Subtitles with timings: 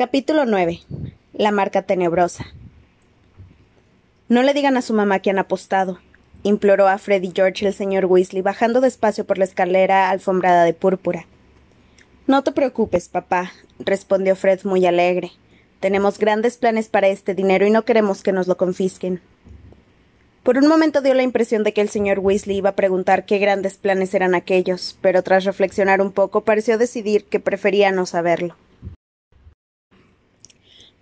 [0.00, 0.80] Capítulo 9.
[1.34, 2.46] La marca tenebrosa.
[4.30, 5.98] No le digan a su mamá que han apostado,
[6.42, 10.72] imploró a Fred y George el señor Weasley, bajando despacio por la escalera alfombrada de
[10.72, 11.26] púrpura.
[12.26, 15.32] No te preocupes, papá, respondió Fred muy alegre.
[15.80, 19.20] Tenemos grandes planes para este dinero y no queremos que nos lo confisquen.
[20.42, 23.36] Por un momento dio la impresión de que el señor Weasley iba a preguntar qué
[23.36, 28.56] grandes planes eran aquellos, pero tras reflexionar un poco pareció decidir que prefería no saberlo.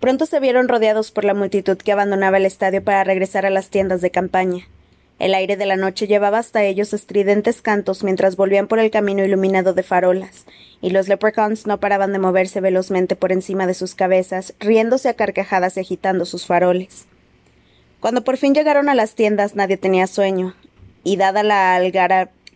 [0.01, 3.69] Pronto se vieron rodeados por la multitud que abandonaba el estadio para regresar a las
[3.69, 4.69] tiendas de campaña.
[5.19, 9.25] El aire de la noche llevaba hasta ellos estridentes cantos mientras volvían por el camino
[9.25, 10.47] iluminado de farolas,
[10.80, 15.15] y los leprechauns no paraban de moverse velozmente por encima de sus cabezas, riéndose a
[15.15, 17.06] carcajadas y agitando sus faroles.
[17.98, 20.55] Cuando por fin llegaron a las tiendas nadie tenía sueño,
[21.03, 21.80] y dada la,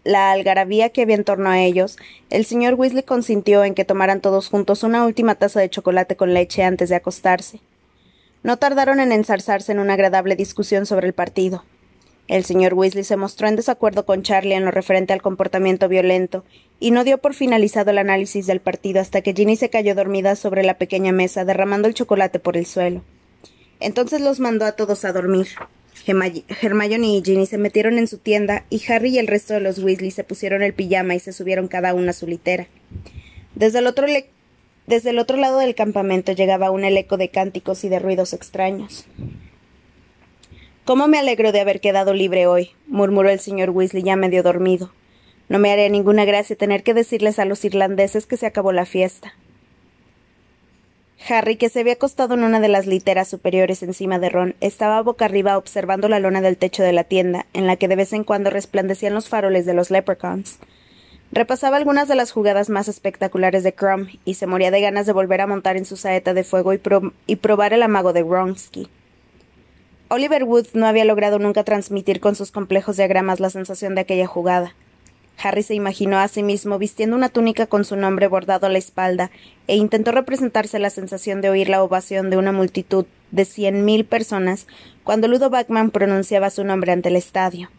[0.05, 1.97] algarabía que había en torno a ellos,
[2.31, 6.35] el señor Weasley consintió en que tomaran todos juntos una última taza de chocolate con
[6.35, 7.61] leche antes de acostarse.
[8.43, 11.65] No tardaron en ensarzarse en una agradable discusión sobre el partido.
[12.29, 16.45] El señor Weasley se mostró en desacuerdo con Charlie en lo referente al comportamiento violento,
[16.81, 20.35] y no dio por finalizado el análisis del partido hasta que Ginny se cayó dormida
[20.35, 23.03] sobre la pequeña mesa, derramando el chocolate por el suelo.
[23.79, 25.49] Entonces los mandó a todos a dormir.
[26.07, 29.79] Hermione y Ginny se metieron en su tienda y Harry y el resto de los
[29.79, 32.67] Weasley se pusieron el pijama y se subieron cada uno a su litera.
[33.55, 34.07] Desde el otro,
[34.87, 39.07] desde el otro lado del campamento llegaba un eco de cánticos y de ruidos extraños.
[40.85, 42.71] ¿Cómo me alegro de haber quedado libre hoy?
[42.89, 44.91] murmuró el señor Weasley ya medio dormido.
[45.49, 48.87] No me haría ninguna gracia tener que decirles a los irlandeses que se acabó la
[48.87, 49.35] fiesta.
[51.29, 55.03] Harry, que se había acostado en una de las literas superiores encima de Ron, estaba
[55.03, 58.13] boca arriba observando la lona del techo de la tienda, en la que de vez
[58.13, 60.59] en cuando resplandecían los faroles de los leprechauns.
[61.31, 65.13] Repasaba algunas de las jugadas más espectaculares de Crumb y se moría de ganas de
[65.13, 68.89] volver a montar en su saeta de fuego y, probar el amago de Wronski.
[70.09, 74.27] Oliver Wood no había logrado nunca transmitir con sus complejos diagramas la sensación de aquella
[74.27, 74.75] jugada.
[75.39, 78.79] Harry se imaginó a sí mismo vistiendo una túnica con su nombre bordado a la
[78.79, 79.31] espalda
[79.67, 84.05] e intentó representarse la sensación de oír la ovación de una multitud de cien mil
[84.05, 84.67] personas
[85.05, 87.71] cuando Ludo Backman pronunciaba su nombre ante el estadio.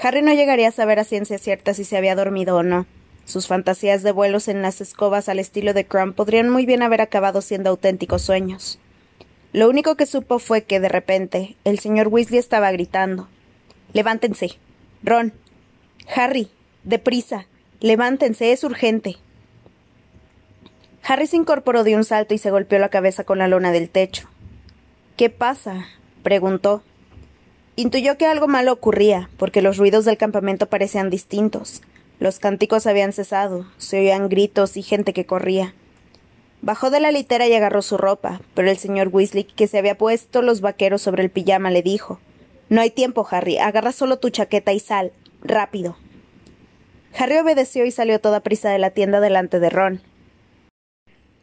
[0.00, 2.86] Harry no llegaría a saber a ciencia cierta si se había dormido o no.
[3.24, 7.00] Sus fantasías de vuelos en las escobas al estilo de Crumb podrían muy bien haber
[7.00, 8.78] acabado siendo auténticos sueños.
[9.52, 13.28] Lo único que supo fue que, de repente, el señor Weasley estaba gritando
[13.92, 14.58] Levántense.
[15.02, 15.32] Ron,
[16.14, 16.48] Harry,
[16.84, 17.46] deprisa.
[17.80, 19.16] Levántense, es urgente.
[21.02, 23.88] Harry se incorporó de un salto y se golpeó la cabeza con la lona del
[23.88, 24.28] techo.
[25.16, 25.86] ¿Qué pasa?
[26.22, 26.82] preguntó.
[27.76, 31.82] Intuyó que algo malo ocurría, porque los ruidos del campamento parecían distintos.
[32.18, 35.74] Los cánticos habían cesado, se oían gritos y gente que corría.
[36.60, 39.96] Bajó de la litera y agarró su ropa, pero el señor Weasley, que se había
[39.96, 42.18] puesto los vaqueros sobre el pijama, le dijo
[42.68, 45.12] No hay tiempo, Harry, agarra solo tu chaqueta y sal.
[45.42, 45.96] Rápido.
[47.16, 50.00] Harry obedeció y salió toda prisa de la tienda delante de Ron.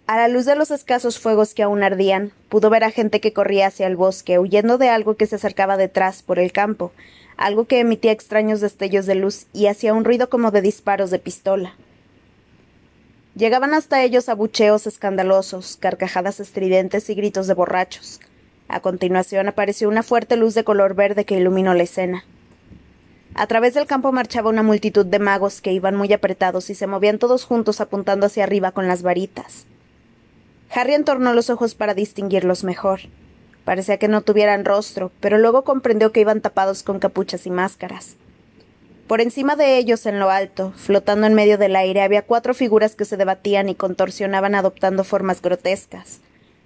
[0.08, 3.34] A la luz de los escasos fuegos que aún ardían, pudo ver a gente que
[3.34, 6.92] corría hacia el bosque, huyendo de algo que se acercaba detrás por el campo,
[7.38, 11.18] algo que emitía extraños destellos de luz y hacía un ruido como de disparos de
[11.18, 11.76] pistola.
[13.36, 18.20] Llegaban hasta ellos abucheos escandalosos, carcajadas estridentes y gritos de borrachos.
[18.68, 22.24] A continuación apareció una fuerte luz de color verde que iluminó la escena.
[23.38, 26.88] A través del campo marchaba una multitud de magos que iban muy apretados y se
[26.88, 29.66] movían todos juntos apuntando hacia arriba con las varitas.
[30.72, 33.02] Harry entornó los ojos para distinguirlos mejor.
[33.66, 38.16] Parecía que no tuvieran rostro, pero luego comprendió que iban tapados con capuchas y máscaras.
[39.06, 42.96] Por encima de ellos, en lo alto, flotando en medio del aire, había cuatro figuras
[42.96, 46.22] que se debatían y contorsionaban adoptando formas grotescas.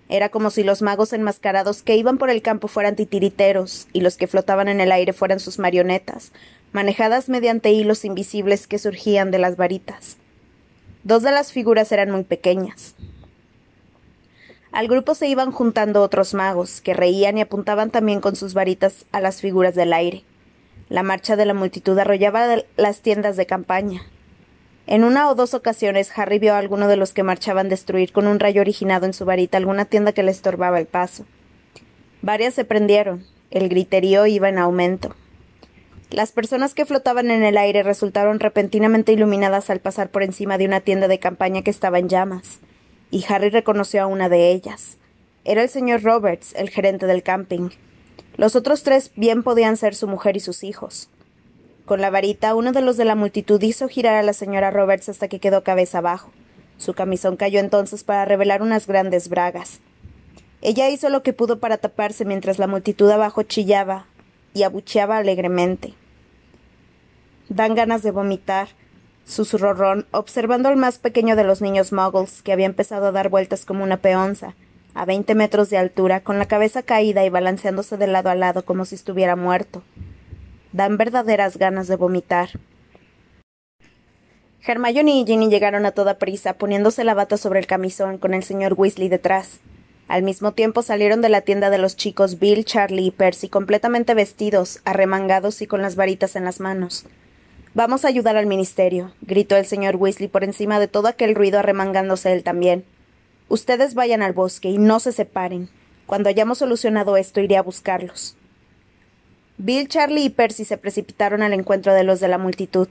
[0.08, 4.18] Era como si los magos enmascarados que iban por el campo fueran titiriteros y los
[4.18, 6.32] que flotaban en el aire fueran sus marionetas,
[6.72, 10.18] manejadas mediante hilos invisibles que surgían de las varitas.
[11.04, 12.96] Dos de las figuras eran muy pequeñas.
[14.72, 19.06] Al grupo se iban juntando otros magos, que reían y apuntaban también con sus varitas
[19.12, 20.24] a las figuras del aire.
[20.90, 24.04] La marcha de la multitud arrollaba las tiendas de campaña.
[24.86, 28.28] En una o dos ocasiones Harry vio a alguno de los que marchaban destruir con
[28.28, 31.26] un rayo originado en su varita alguna tienda que le estorbaba el paso.
[32.22, 33.24] Varias se prendieron.
[33.52, 35.16] El griterío iba en aumento.
[36.12, 40.66] Las personas que flotaban en el aire resultaron repentinamente iluminadas al pasar por encima de
[40.66, 42.60] una tienda de campaña que estaba en llamas,
[43.12, 44.98] y Harry reconoció a una de ellas.
[45.46, 47.70] Era el señor Roberts, el gerente del camping.
[48.38, 51.10] Los otros tres bien podían ser su mujer y sus hijos.
[51.86, 55.10] Con la varita, uno de los de la multitud hizo girar a la señora Roberts
[55.10, 56.32] hasta que quedó cabeza abajo.
[56.78, 59.80] Su camisón cayó entonces para revelar unas grandes bragas.
[60.62, 64.08] Ella hizo lo que pudo para taparse mientras la multitud abajo chillaba
[64.54, 65.94] y abucheaba alegremente.
[67.50, 68.70] Dan ganas de vomitar,
[69.26, 73.30] susurró Ron, observando al más pequeño de los niños muggles, que había empezado a dar
[73.30, 74.54] vueltas como una peonza,
[74.94, 78.66] a veinte metros de altura, con la cabeza caída y balanceándose de lado a lado
[78.66, 79.84] como si estuviera muerto.
[80.74, 82.50] Dan verdaderas ganas de vomitar.
[84.66, 88.44] Hermione y Ginny llegaron a toda prisa, poniéndose la bata sobre el camisón, con el
[88.44, 89.60] señor Weasley detrás.
[90.08, 94.14] Al mismo tiempo salieron de la tienda de los chicos Bill, Charlie y Percy completamente
[94.14, 97.06] vestidos, arremangados y con las varitas en las manos.
[97.76, 101.60] Vamos a ayudar al ministerio, gritó el señor Weasley por encima de todo aquel ruido
[101.60, 102.84] arremangándose él también.
[103.48, 105.70] Ustedes vayan al bosque y no se separen.
[106.08, 108.36] Cuando hayamos solucionado esto iré a buscarlos.
[109.60, 112.88] Bill, Charlie y Percy se precipitaron al encuentro de los de la multitud.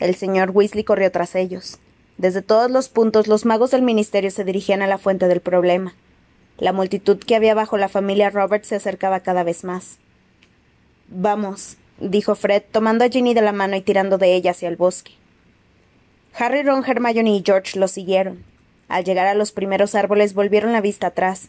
[0.00, 1.78] El señor Weasley corrió tras ellos.
[2.16, 5.94] Desde todos los puntos los magos del ministerio se dirigían a la fuente del problema.
[6.56, 9.98] La multitud que había bajo la familia Roberts se acercaba cada vez más.
[11.08, 14.76] Vamos, dijo Fred, tomando a Ginny de la mano y tirando de ella hacia el
[14.76, 15.12] bosque.
[16.36, 18.44] Harry, Ron, Hermione y George lo siguieron.
[18.88, 21.48] Al llegar a los primeros árboles volvieron la vista atrás.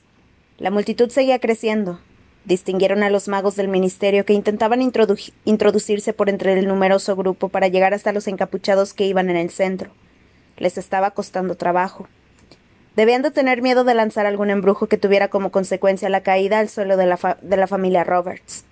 [0.58, 2.00] La multitud seguía creciendo.
[2.46, 7.68] Distinguieron a los magos del ministerio que intentaban introducirse por entre el numeroso grupo para
[7.68, 9.90] llegar hasta los encapuchados que iban en el centro.
[10.58, 12.08] Les estaba costando trabajo.
[12.96, 16.70] Debían de tener miedo de lanzar algún embrujo que tuviera como consecuencia la caída al
[16.70, 18.64] suelo de la, de la familia Roberts.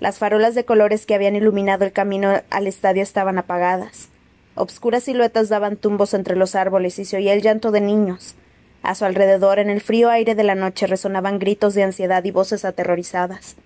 [0.00, 4.08] Las farolas de colores que habían iluminado el camino al estadio estaban apagadas.
[4.56, 8.34] Obscuras siluetas daban tumbos entre los árboles y se oía el llanto de niños.
[8.82, 12.30] A su alrededor, en el frío aire de la noche, resonaban gritos de ansiedad y
[12.30, 13.56] voces aterrorizadas.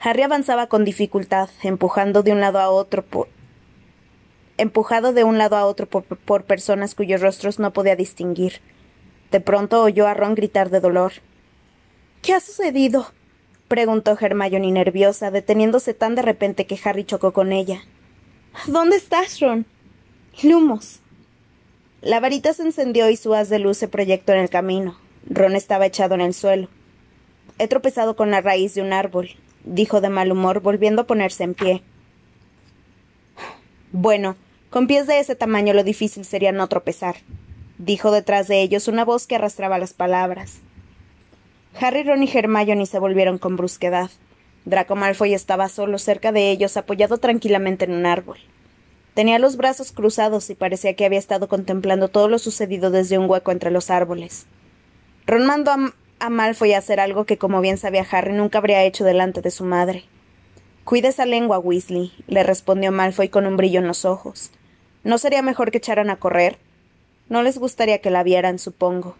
[0.00, 3.28] Harry avanzaba con dificultad, empujando de un lado a otro por,
[4.58, 8.60] empujado de un lado a otro por, personas cuyos rostros no podía distinguir.
[9.30, 11.12] De pronto oyó a Ron gritar de dolor.
[12.20, 13.13] ¿Qué ha sucedido?
[13.74, 17.82] Preguntó Hermione nerviosa, deteniéndose tan de repente que Harry chocó con ella.
[18.68, 19.66] ¿Dónde estás, Ron?
[20.44, 21.00] Lumos.
[22.00, 24.96] La varita se encendió y su haz de luz se proyectó en el camino.
[25.28, 26.68] Ron estaba echado en el suelo.
[27.58, 29.30] He tropezado con la raíz de un árbol,
[29.64, 31.82] dijo de mal humor, volviendo a ponerse en pie.
[33.90, 34.36] Bueno,
[34.70, 37.16] con pies de ese tamaño lo difícil sería no tropezar,
[37.78, 40.60] dijo detrás de ellos una voz que arrastraba las palabras.
[41.80, 44.10] Harry, Ron y Hermione se volvieron con brusquedad.
[44.64, 48.38] Draco Malfoy estaba solo cerca de ellos, apoyado tranquilamente en un árbol.
[49.14, 53.28] Tenía los brazos cruzados y parecía que había estado contemplando todo lo sucedido desde un
[53.28, 54.46] hueco entre los árboles.
[55.26, 55.72] Ron mandó
[56.20, 59.50] a, Malfoy a hacer algo que, como bien sabía Harry, nunca habría hecho delante de
[59.50, 60.04] su madre.
[60.84, 64.50] Cuide esa lengua, Weasley, le respondió Malfoy con un brillo en los ojos.
[65.02, 66.58] ¿No sería mejor que echaran a correr?
[67.28, 69.16] No les gustaría que la vieran, supongo.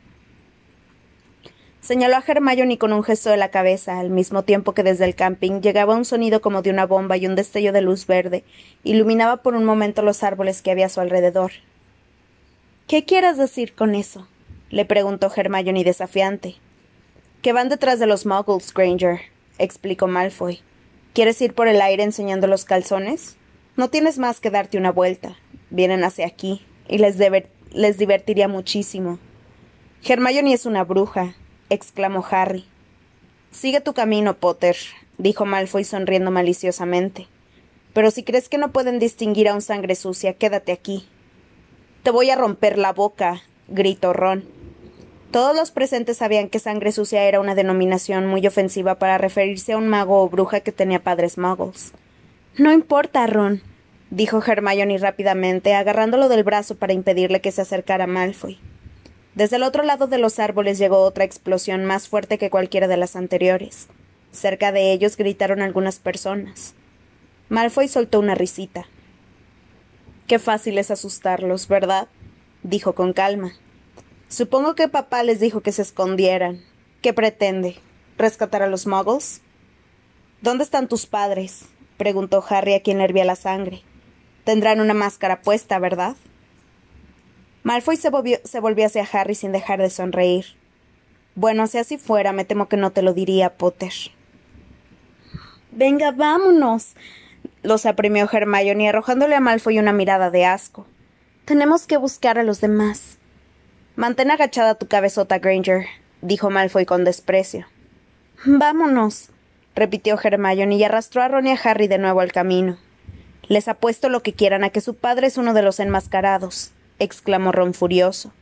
[1.85, 5.15] Señaló a Hermione con un gesto de la cabeza, al mismo tiempo que desde el
[5.15, 8.43] camping llegaba un sonido como de una bomba y un destello de luz verde
[8.85, 11.53] iluminaba por un momento los árboles que había a su alrededor.
[12.87, 14.27] ¿Qué quieras decir con eso?
[14.71, 16.55] le preguntó Hermione desafiante.
[17.43, 19.21] Que van detrás de los Muggles, Granger,
[19.59, 20.63] explicó Malfoy.
[21.13, 23.37] ¿Quieres ir por el aire enseñando los calzones?
[23.77, 25.37] No tienes más que darte una vuelta.
[25.69, 27.19] Vienen hacia aquí, y les,
[27.73, 29.19] les divertiría muchísimo.
[30.03, 31.35] Hermione es una bruja,
[31.71, 32.65] exclamó Harry.
[33.51, 34.77] Sigue tu camino, Potter,
[35.19, 37.29] dijo Malfoy sonriendo maliciosamente.
[37.93, 41.07] Pero si crees que no pueden distinguir a un sangre sucia, quédate aquí.
[42.03, 44.45] Te voy a romper la boca, gritó Ron.
[45.31, 49.79] Todos los presentes sabían que sangre sucia era una denominación muy ofensiva para referirse a
[49.79, 51.93] un mago o bruja que tenía padres muggles.
[52.57, 53.63] No importa, Ron,
[54.11, 58.59] dijo Hermione rápidamente, agarrándolo del brazo para impedirle que se acercara a Malfoy.
[59.35, 62.97] Desde el otro lado de los árboles llegó otra explosión más fuerte que cualquiera de
[62.97, 63.89] las anteriores.
[64.31, 66.75] Cerca de ellos gritaron algunas personas.
[67.49, 68.87] Malfoy soltó una risita.
[70.27, 72.09] Qué fácil es asustarlos, ¿verdad?
[72.63, 73.53] dijo con calma.
[74.29, 76.63] Supongo que papá les dijo que se escondieran.
[77.03, 77.77] ¿Qué pretende?
[78.17, 79.43] ¿Rescatar a los muggles?
[80.41, 81.67] ¿Dónde están tus padres?
[81.99, 83.83] preguntó Harry a quien le hervía la sangre.
[84.45, 86.17] Tendrán una máscara puesta, ¿verdad?
[87.65, 90.45] Malfoy se volvió, hacia Harry sin dejar de sonreír.
[91.35, 93.93] Bueno, si así fuera, me temo que no te lo diría, Potter.
[95.73, 96.95] Venga, vámonos.
[97.63, 100.87] los apremió Hermione, arrojándole a Malfoy una mirada de asco.
[101.47, 103.17] Tenemos que buscar a los demás.
[103.97, 105.87] Mantén agachada tu cabezota, Granger,
[106.21, 107.67] dijo Malfoy con desprecio.
[108.45, 109.31] Vámonos,
[109.75, 112.77] repitió Hermione y arrastró a Ron y a Harry de nuevo al camino.
[113.49, 117.53] Les apuesto lo que quieran a que su padre es uno de los enmascarados, exclamó
[117.53, 118.33] Ron furioso.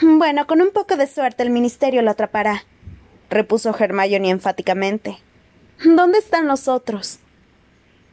[0.00, 2.64] Bueno, con un poco de suerte el ministerio lo atrapará,
[3.30, 5.18] repuso Hermione enfáticamente.
[5.84, 7.18] ¿Dónde están los otros?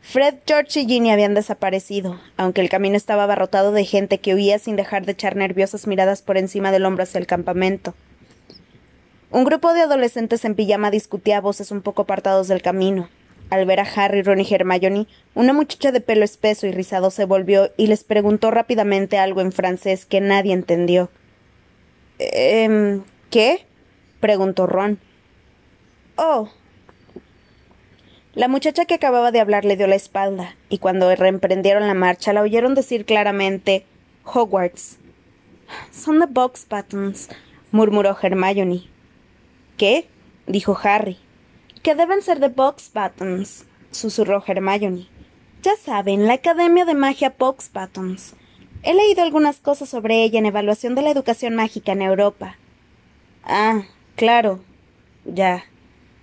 [0.01, 4.59] Fred, George y Ginny habían desaparecido, aunque el camino estaba abarrotado de gente que huía
[4.59, 7.95] sin dejar de echar nerviosas miradas por encima del hombro hacia el campamento.
[9.31, 13.09] Un grupo de adolescentes en pijama discutía a voces un poco apartados del camino.
[13.49, 17.25] Al ver a Harry, Ron y Hermione, una muchacha de pelo espeso y rizado se
[17.25, 21.09] volvió y les preguntó rápidamente algo en francés que nadie entendió.
[22.19, 23.65] Eh, ¿Qué?
[24.19, 24.99] preguntó Ron.
[26.15, 26.49] Oh.
[28.33, 32.33] La muchacha que acababa de hablar le dio la espalda, y cuando reemprendieron la marcha
[32.33, 33.85] la oyeron decir claramente
[34.25, 34.97] Hogwarts.
[35.91, 37.29] Son de Box Buttons,
[37.71, 38.83] murmuró Hermione.
[39.77, 40.07] ¿Qué?
[40.47, 41.17] dijo Harry.
[41.85, 45.05] Que deben ser de Box Buttons, susurró Hermione.
[45.61, 48.33] Ya saben, la Academia de Magia Box Buttons.
[48.81, 52.57] He leído algunas cosas sobre ella en evaluación de la educación mágica en Europa.
[53.43, 53.83] Ah,
[54.15, 54.61] claro.
[55.25, 55.65] Ya,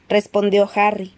[0.08, 1.14] respondió Harry.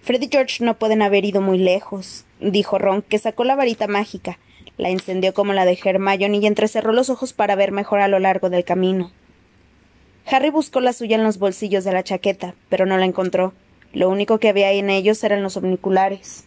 [0.00, 3.88] Fred y George no pueden haber ido muy lejos, dijo Ron, que sacó la varita
[3.88, 4.38] mágica,
[4.76, 8.20] la encendió como la de Hermione y entrecerró los ojos para ver mejor a lo
[8.20, 9.10] largo del camino.
[10.24, 13.52] Harry buscó la suya en los bolsillos de la chaqueta, pero no la encontró.
[13.92, 16.44] Lo único que había en ellos eran los omniculares.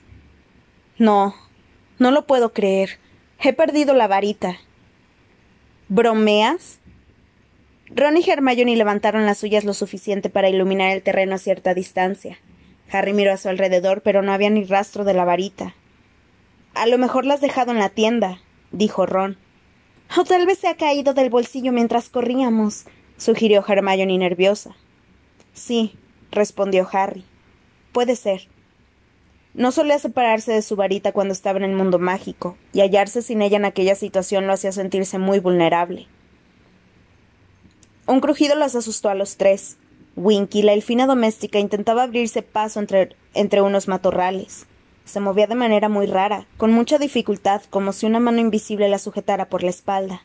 [0.97, 1.35] No,
[1.99, 2.97] no lo puedo creer.
[3.39, 4.57] He perdido la varita.
[5.87, 6.79] ¿Bromeas?
[7.89, 12.39] Ron y Hermione levantaron las suyas lo suficiente para iluminar el terreno a cierta distancia.
[12.91, 15.75] Harry miró a su alrededor, pero no había ni rastro de la varita.
[16.73, 18.39] A lo mejor la has dejado en la tienda,
[18.71, 19.37] dijo Ron.
[20.17, 22.85] O tal vez se ha caído del bolsillo mientras corríamos,
[23.17, 24.75] sugirió Hermione nerviosa.
[25.53, 25.95] Sí,
[26.31, 27.23] respondió Harry.
[27.95, 28.49] Puede ser.
[29.53, 33.41] No solía separarse de su varita cuando estaba en el mundo mágico, y hallarse sin
[33.41, 36.05] ella en aquella situación lo hacía sentirse muy vulnerable.
[38.05, 39.77] Un crujido los asustó a los tres.
[40.17, 44.65] Winky, la elfina doméstica, intentaba abrirse paso entre, entre unos matorrales.
[45.05, 48.99] Se movía de manera muy rara, con mucha dificultad, como si una mano invisible la
[48.99, 50.21] sujetara por la espalda.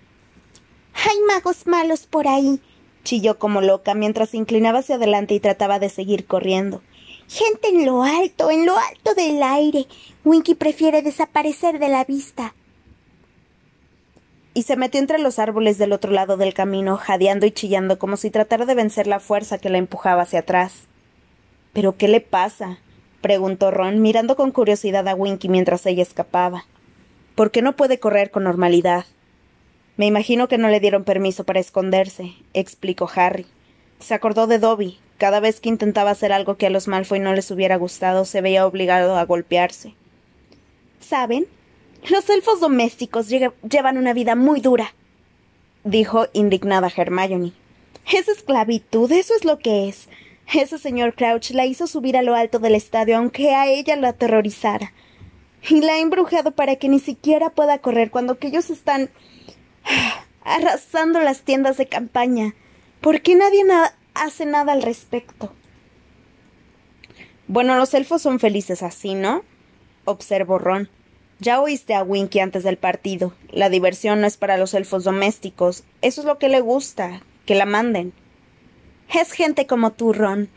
[0.93, 2.61] Hay magos malos por ahí,
[3.05, 6.83] chilló como loca mientras se inclinaba hacia adelante y trataba de seguir corriendo.
[7.31, 9.87] Gente en lo alto, en lo alto del aire.
[10.25, 12.57] Winky prefiere desaparecer de la vista.
[14.53, 18.17] Y se metió entre los árboles del otro lado del camino, jadeando y chillando como
[18.17, 20.89] si tratara de vencer la fuerza que la empujaba hacia atrás.
[21.73, 22.79] ¿Pero qué le pasa?
[23.21, 26.65] preguntó Ron, mirando con curiosidad a Winky mientras ella escapaba.
[27.37, 29.05] ¿Por qué no puede correr con normalidad?
[29.97, 33.47] Me imagino que no le dieron permiso para esconderse, explicó Harry.
[34.01, 34.99] Se acordó de Dobby.
[35.21, 38.41] Cada vez que intentaba hacer algo que a los Malfoy no les hubiera gustado, se
[38.41, 39.95] veía obligado a golpearse.
[40.99, 41.47] ¿Saben?
[42.09, 44.95] Los elfos domésticos llevan una vida muy dura,
[45.85, 47.53] dijo indignada Hermione.
[48.11, 50.09] Es esclavitud, eso es lo que es.
[50.55, 54.09] Ese señor Crouch la hizo subir a lo alto del estadio, aunque a ella la
[54.09, 54.95] aterrorizara.
[55.69, 59.11] Y la ha embrujado para que ni siquiera pueda correr cuando aquellos están
[60.45, 62.55] arrasando las tiendas de campaña.
[63.03, 63.65] ¿Por qué nadie
[64.15, 65.53] hace nada al respecto?
[67.47, 69.43] Bueno, los elfos son felices así, ¿no?
[70.05, 70.89] observó Ron.
[71.39, 73.33] Ya oíste a Winky antes del partido.
[73.51, 75.85] La diversión no es para los elfos domésticos.
[76.03, 77.23] Eso es lo que le gusta.
[77.47, 78.13] Que la manden.
[79.13, 80.49] Es gente como tú, Ron,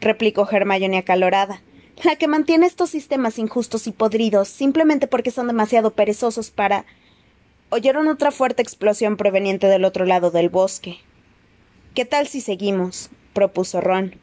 [0.00, 1.60] replicó Hermione acalorada,
[2.04, 6.86] la que mantiene estos sistemas injustos y podridos simplemente porque son demasiado perezosos para.
[7.70, 11.00] Oyeron otra fuerte explosión proveniente del otro lado del bosque.
[11.98, 13.10] ¿Qué tal si seguimos?
[13.32, 14.14] propuso Ron.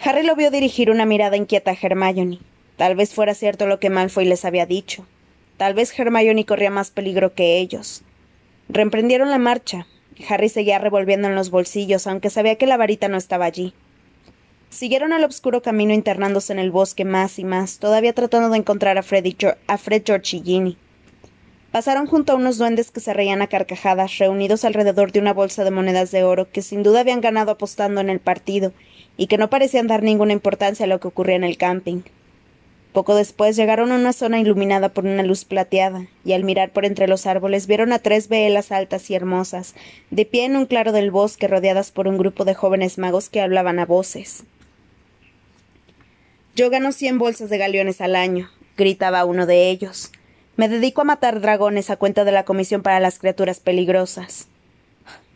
[0.00, 2.38] Harry lo vio dirigir una mirada inquieta a Hermione.
[2.76, 5.04] Tal vez fuera cierto lo que Malfoy les había dicho.
[5.56, 8.02] Tal vez Hermione corría más peligro que ellos.
[8.68, 9.88] Reemprendieron la marcha.
[10.28, 13.74] Harry seguía revolviendo en los bolsillos, aunque sabía que la varita no estaba allí.
[14.70, 18.98] Siguieron el oscuro camino internándose en el bosque más y más, todavía tratando de encontrar
[18.98, 19.26] a Fred,
[19.66, 20.78] a Fred Ginny.
[21.72, 25.64] Pasaron junto a unos duendes que se reían a carcajadas, reunidos alrededor de una bolsa
[25.64, 28.72] de monedas de oro que sin duda habían ganado apostando en el partido,
[29.16, 32.02] y que no parecían dar ninguna importancia a lo que ocurría en el camping.
[32.92, 36.86] Poco después llegaron a una zona iluminada por una luz plateada, y al mirar por
[36.86, 39.74] entre los árboles vieron a tres velas altas y hermosas,
[40.10, 43.42] de pie en un claro del bosque rodeadas por un grupo de jóvenes magos que
[43.42, 44.44] hablaban a voces.
[46.54, 50.10] Yo gano cien bolsas de galeones al año, gritaba uno de ellos.
[50.56, 54.48] Me dedico a matar dragones a cuenta de la Comisión para las Criaturas Peligrosas.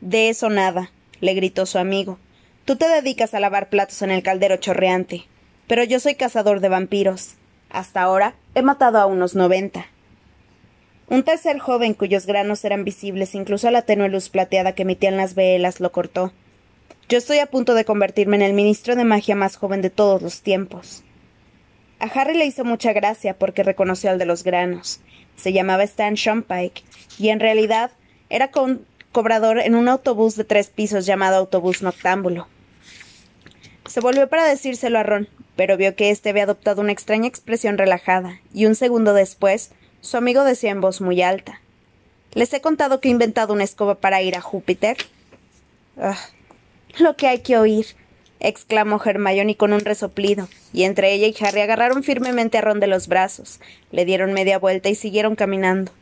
[0.01, 2.19] De eso nada, le gritó su amigo.
[2.65, 5.27] Tú te dedicas a lavar platos en el caldero chorreante,
[5.67, 7.35] pero yo soy cazador de vampiros.
[7.69, 9.89] Hasta ahora he matado a unos noventa.
[11.09, 15.19] Un tercer joven, cuyos granos eran visibles incluso a la tenue luz plateada que emitían
[15.19, 16.33] las velas, lo cortó.
[17.11, 20.23] Yo estoy a punto de convertirme en el ministro de magia más joven de todos
[20.23, 21.03] los tiempos.
[22.01, 25.01] A Harry le hizo mucha gracia porque reconoció al de los granos.
[25.37, 26.83] Se llamaba Stan Shumpike
[27.19, 27.91] y en realidad
[28.31, 28.51] era
[29.13, 32.49] cobrador en un autobús de tres pisos llamado autobús noctámbulo.
[33.87, 37.77] Se volvió para decírselo a Ron, pero vio que éste había adoptado una extraña expresión
[37.77, 41.61] relajada, y un segundo después, su amigo decía en voz muy alta
[42.33, 44.97] ¿Les he contado que he inventado una escoba para ir a Júpiter?
[45.99, 46.19] Ah,
[46.99, 47.87] lo que hay que oír,
[48.41, 52.87] exclamó Hermione con un resoplido, y entre ella y Harry agarraron firmemente a Ron de
[52.87, 53.61] los brazos,
[53.93, 55.93] le dieron media vuelta y siguieron caminando.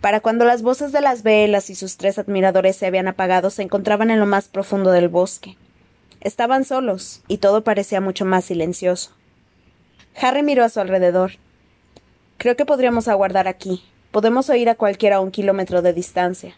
[0.00, 3.62] Para cuando las voces de las velas y sus tres admiradores se habían apagado, se
[3.62, 5.56] encontraban en lo más profundo del bosque.
[6.20, 9.10] Estaban solos, y todo parecía mucho más silencioso.
[10.20, 11.32] Harry miró a su alrededor.
[12.38, 13.82] Creo que podríamos aguardar aquí.
[14.12, 16.56] Podemos oír a cualquiera a un kilómetro de distancia.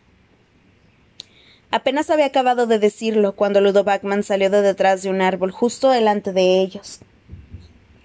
[1.70, 5.90] Apenas había acabado de decirlo cuando Ludo Backman salió de detrás de un árbol justo
[5.90, 7.00] delante de ellos.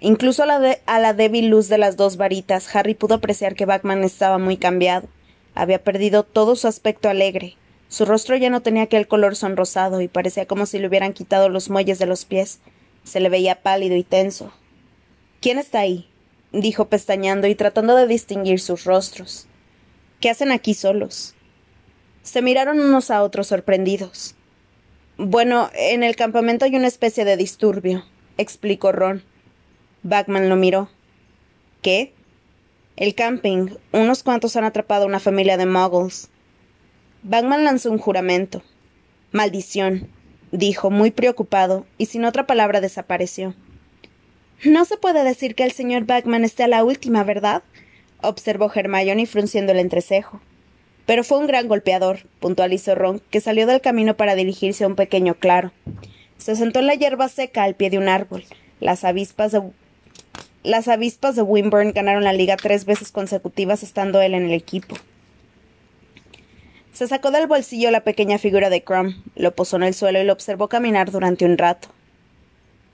[0.00, 4.36] Incluso a la, débil luz de las dos varitas, Harry pudo apreciar que Backman estaba
[4.36, 5.08] muy cambiado.
[5.54, 7.56] Había perdido todo su aspecto alegre.
[7.88, 11.48] Su rostro ya no tenía aquel color sonrosado y parecía como si le hubieran quitado
[11.48, 12.60] los muelles de los pies.
[13.04, 14.52] Se le veía pálido y tenso.
[15.40, 16.10] ¿Quién está ahí?
[16.52, 19.46] dijo pestañeando y tratando de distinguir sus rostros.
[20.20, 21.34] ¿Qué hacen aquí solos?
[22.24, 24.34] Se miraron unos a otros sorprendidos.
[25.18, 28.04] Bueno, en el campamento hay una especie de disturbio,
[28.38, 29.22] explicó Ron.
[30.02, 30.88] Bagman lo miró.
[31.82, 32.14] ¿Qué?
[32.96, 33.76] El camping.
[33.92, 36.30] Unos cuantos han atrapado a una familia de muggles.
[37.22, 38.62] Bagman lanzó un juramento.
[39.30, 40.08] Maldición,
[40.50, 43.54] dijo, muy preocupado, y sin otra palabra desapareció.
[44.64, 47.62] No se puede decir que el señor Bagman esté a la última, ¿verdad?
[48.22, 50.40] observó Hermione frunciendo el entrecejo.
[51.06, 54.96] Pero fue un gran golpeador, puntualizó Ron, que salió del camino para dirigirse a un
[54.96, 55.72] pequeño claro.
[56.38, 58.44] Se sentó en la hierba seca al pie de un árbol.
[58.80, 59.62] Las avispas de
[60.62, 64.96] las avispas de Wimburn ganaron la liga tres veces consecutivas estando él en el equipo.
[66.94, 70.24] Se sacó del bolsillo la pequeña figura de Crumb, lo posó en el suelo y
[70.24, 71.88] lo observó caminar durante un rato.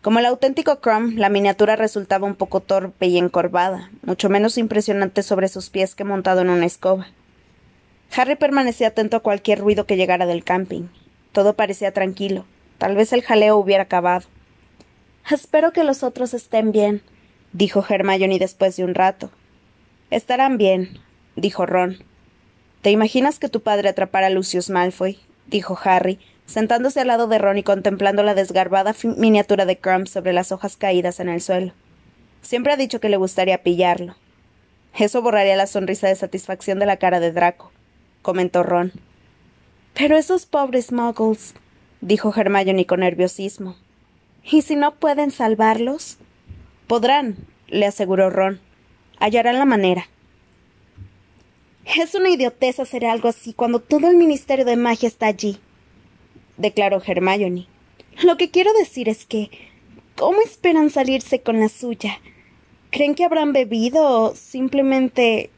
[0.02, 5.22] Como el auténtico Crumb, la miniatura resultaba un poco torpe y encorvada, mucho menos impresionante
[5.22, 7.06] sobre sus pies que montado en una escoba.
[8.14, 10.88] Harry permanecía atento a cualquier ruido que llegara del camping.
[11.32, 12.44] Todo parecía tranquilo.
[12.78, 14.26] Tal vez el jaleo hubiera acabado.
[15.30, 17.02] Espero que los otros estén bien,
[17.52, 19.30] dijo Hermione después de un rato.
[20.10, 20.98] Estarán bien,
[21.36, 21.98] dijo Ron.
[22.82, 25.18] ¿Te imaginas que tu padre atrapara a Lucius Malfoy?
[25.46, 30.32] dijo Harry, sentándose al lado de Ron y contemplando la desgarbada miniatura de Crumb sobre
[30.32, 31.72] las hojas caídas en el suelo.
[32.42, 34.16] Siempre ha dicho que le gustaría pillarlo.
[34.98, 37.70] Eso borraría la sonrisa de satisfacción de la cara de Draco,
[38.22, 38.92] comentó Ron.
[39.94, 41.54] Pero esos pobres muggles,
[42.00, 43.76] dijo Hermione con nerviosismo.
[44.44, 46.18] ¿Y si no pueden salvarlos?
[46.86, 47.36] Podrán,
[47.68, 48.60] le aseguró Ron.
[49.18, 50.08] Hallarán la manera.
[51.84, 55.58] Es una idioteza hacer algo así cuando todo el Ministerio de Magia está allí,
[56.56, 57.66] declaró Hermione.
[58.22, 59.50] Lo que quiero decir es que.
[60.16, 62.20] ¿Cómo esperan salirse con la suya?
[62.90, 65.50] ¿Creen que habrán bebido o simplemente.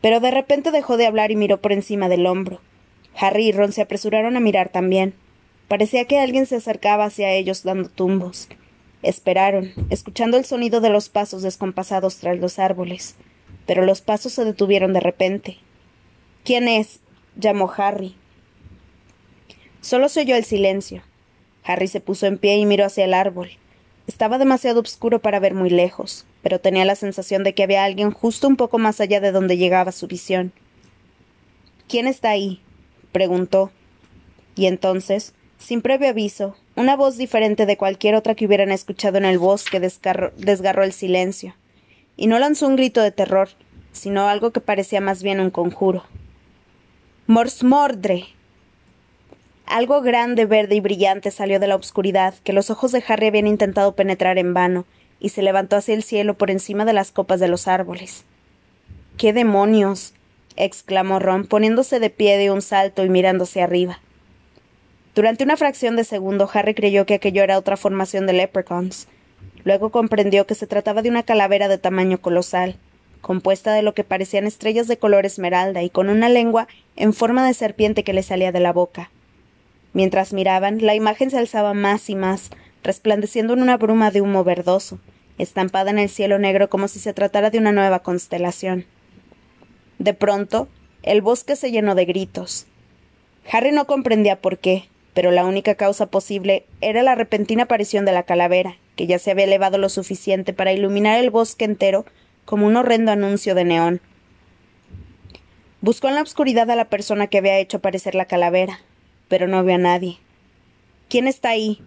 [0.00, 2.60] Pero de repente dejó de hablar y miró por encima del hombro.
[3.16, 5.14] Harry y Ron se apresuraron a mirar también.
[5.66, 8.48] Parecía que alguien se acercaba hacia ellos dando tumbos.
[9.02, 13.16] Esperaron, escuchando el sonido de los pasos descompasados tras los árboles.
[13.66, 15.58] Pero los pasos se detuvieron de repente.
[16.44, 17.00] ¿Quién es?
[17.36, 18.16] llamó Harry.
[19.80, 21.02] Solo se oyó el silencio.
[21.64, 23.50] Harry se puso en pie y miró hacia el árbol.
[24.06, 28.10] Estaba demasiado oscuro para ver muy lejos, pero tenía la sensación de que había alguien
[28.10, 30.52] justo un poco más allá de donde llegaba su visión.
[31.88, 32.60] ¿Quién está ahí?
[33.12, 33.70] preguntó.
[34.54, 39.24] Y entonces, sin previo aviso, una voz diferente de cualquier otra que hubieran escuchado en
[39.24, 41.54] el bosque desgarró el silencio,
[42.16, 43.48] y no lanzó un grito de terror,
[43.92, 46.04] sino algo que parecía más bien un conjuro.
[47.26, 48.26] Morsmordre.
[49.66, 53.46] Algo grande, verde y brillante salió de la oscuridad, que los ojos de Harry habían
[53.46, 54.86] intentado penetrar en vano,
[55.20, 58.24] y se levantó hacia el cielo por encima de las copas de los árboles.
[59.16, 60.14] ¡Qué demonios!
[60.56, 64.00] exclamó Ron, poniéndose de pie de un salto y mirándose arriba.
[65.14, 69.08] Durante una fracción de segundo, Harry creyó que aquello era otra formación de leprechauns.
[69.64, 72.76] Luego comprendió que se trataba de una calavera de tamaño colosal,
[73.20, 77.46] compuesta de lo que parecían estrellas de color esmeralda y con una lengua en forma
[77.46, 79.10] de serpiente que le salía de la boca.
[79.92, 82.50] Mientras miraban, la imagen se alzaba más y más,
[82.88, 84.98] resplandeciendo en una bruma de humo verdoso,
[85.36, 88.86] estampada en el cielo negro como si se tratara de una nueva constelación.
[89.98, 90.68] De pronto,
[91.02, 92.66] el bosque se llenó de gritos.
[93.52, 98.12] Harry no comprendía por qué, pero la única causa posible era la repentina aparición de
[98.12, 102.06] la calavera, que ya se había elevado lo suficiente para iluminar el bosque entero
[102.46, 104.00] como un horrendo anuncio de neón.
[105.82, 108.80] Buscó en la oscuridad a la persona que había hecho aparecer la calavera,
[109.28, 110.16] pero no vio a nadie.
[111.10, 111.82] ¿Quién está ahí?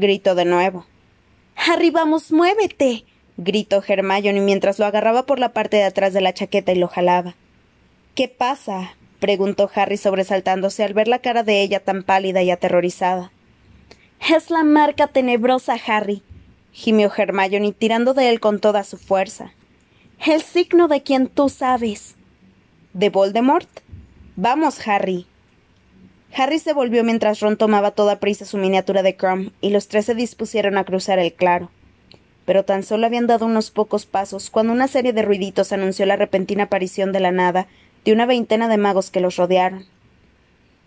[0.00, 0.86] Gritó de nuevo.
[1.54, 3.04] Harry, vamos, muévete.
[3.36, 6.88] gritó Hermione mientras lo agarraba por la parte de atrás de la chaqueta y lo
[6.88, 7.34] jalaba.
[8.14, 8.94] ¿Qué pasa?
[9.20, 13.30] preguntó Harry sobresaltándose al ver la cara de ella tan pálida y aterrorizada.
[14.34, 16.22] Es la marca tenebrosa, Harry,
[16.72, 19.52] gimió Hermione tirando de él con toda su fuerza.
[20.26, 22.16] El signo de quien tú sabes.
[22.92, 23.68] ¿De Voldemort?
[24.36, 25.26] Vamos, Harry.
[26.34, 30.06] Harry se volvió mientras Ron tomaba toda prisa su miniatura de Crumb y los tres
[30.06, 31.70] se dispusieron a cruzar el claro.
[32.44, 36.16] Pero tan solo habían dado unos pocos pasos cuando una serie de ruiditos anunció la
[36.16, 37.66] repentina aparición de la nada
[38.04, 39.86] de una veintena de magos que los rodearon.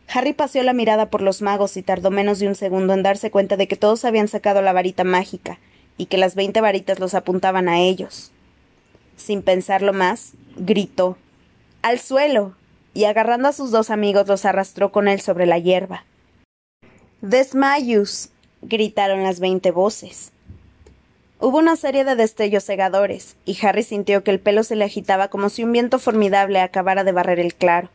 [0.08, 3.32] Harry paseó la mirada por los magos y tardó menos de un segundo en darse
[3.32, 5.60] cuenta de que todos habían sacado la varita mágica
[5.98, 8.32] y que las veinte varitas los apuntaban a ellos.
[9.16, 11.18] Sin pensarlo más, gritó
[11.82, 12.56] al suelo,
[12.94, 16.06] y agarrando a sus dos amigos los arrastró con él sobre la hierba.
[17.22, 18.30] Desmayus.
[18.62, 20.32] gritaron las veinte voces.
[21.40, 25.28] Hubo una serie de destellos cegadores, y Harry sintió que el pelo se le agitaba
[25.28, 27.90] como si un viento formidable acabara de barrer el claro.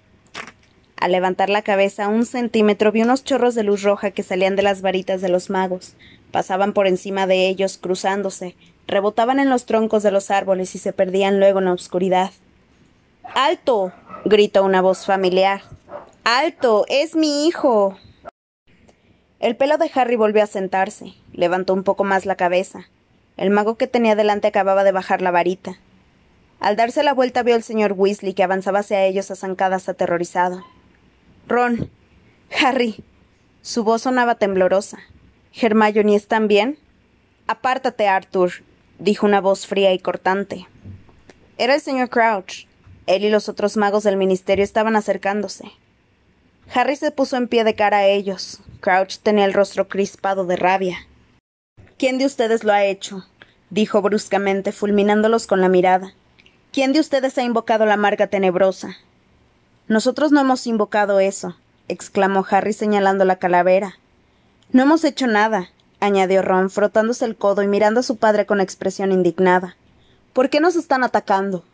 [0.97, 4.63] Al levantar la cabeza un centímetro vio unos chorros de luz roja que salían de
[4.63, 5.95] las varitas de los magos,
[6.31, 8.55] pasaban por encima de ellos, cruzándose,
[8.87, 12.33] rebotaban en los troncos de los árboles y se perdían luego en la oscuridad.
[13.35, 13.93] ¡Alto!
[14.25, 15.63] Gritó una voz familiar.
[16.25, 16.85] ¡Alto!
[16.89, 17.97] ¡Es mi hijo!
[19.41, 21.15] El pelo de Harry volvió a sentarse.
[21.33, 22.87] Levantó un poco más la cabeza.
[23.37, 25.79] El mago que tenía delante acababa de bajar la varita.
[26.61, 30.65] Al darse la vuelta vio al señor Weasley que avanzaba hacia ellos a zancadas aterrorizado.
[31.47, 31.91] Ron.
[32.61, 33.03] Harry.
[33.63, 34.99] Su voz sonaba temblorosa.
[35.55, 36.79] ¿Hermione están bien?
[37.47, 38.53] Apártate, Arthur,
[38.99, 40.67] dijo una voz fría y cortante.
[41.57, 42.68] Era el señor Crouch.
[43.09, 45.65] Él y los otros magos del ministerio estaban acercándose.
[46.75, 48.61] Harry se puso en pie de cara a ellos.
[48.81, 50.99] Crouch tenía el rostro crispado de rabia.
[51.97, 53.25] ¿Quién de ustedes lo ha hecho?
[53.71, 56.13] dijo bruscamente, fulminándolos con la mirada.
[56.71, 58.99] ¿Quién de ustedes ha invocado la marca tenebrosa?
[59.87, 61.57] Nosotros no hemos invocado eso,
[61.89, 63.99] exclamó Harry señalando la calavera.
[64.71, 68.61] No hemos hecho nada, añadió Ron, frotándose el codo y mirando a su padre con
[68.61, 69.77] expresión indignada.
[70.35, 71.65] ¿Por qué nos están atacando?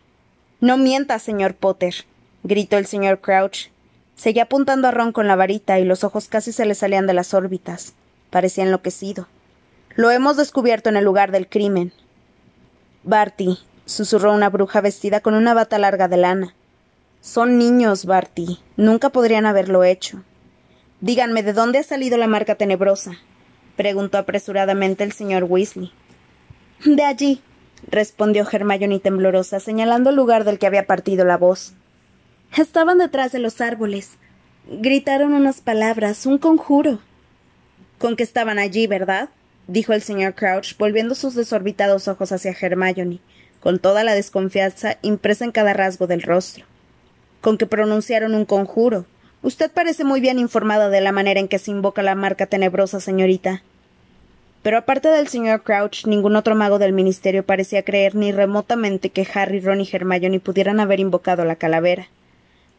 [0.61, 1.95] No mienta, señor Potter,
[2.43, 3.71] gritó el señor Crouch.
[4.17, 7.14] Seguía apuntando a Ron con la varita y los ojos casi se le salían de
[7.14, 7.95] las órbitas.
[8.31, 9.29] Parecía enloquecido.
[9.97, 11.93] Lo hemos descubierto en el lugar del crimen.
[13.03, 16.55] Barty, susurró una bruja vestida con una bata larga de lana.
[17.21, 18.61] Son niños, Barty.
[18.77, 20.23] Nunca podrían haberlo hecho.
[21.01, 23.12] Díganme, ¿de dónde ha salido la marca tenebrosa?
[23.77, 25.93] preguntó apresuradamente el señor Weasley.
[26.85, 27.43] De allí,
[27.90, 31.75] respondió Hermione temblorosa, señalando el lugar del que había partido la voz.
[32.57, 34.11] Estaban detrás de los árboles.
[34.70, 37.01] Gritaron unas palabras, un conjuro.
[37.99, 39.29] Con que estaban allí, ¿verdad?
[39.66, 43.20] dijo el señor Crouch, volviendo sus desorbitados ojos hacia Hermione,
[43.61, 46.64] con toda la desconfianza impresa en cada rasgo del rostro.
[47.40, 49.07] Con que pronunciaron un conjuro.
[49.42, 53.01] Usted parece muy bien informada de la manera en que se invoca la marca tenebrosa,
[53.01, 53.62] señorita.
[54.64, 59.29] Pero aparte del señor Crouch, ningún otro mago del ministerio parecía creer ni remotamente que
[59.35, 62.09] Harry, Ron y Hermione pudieran haber invocado la calavera.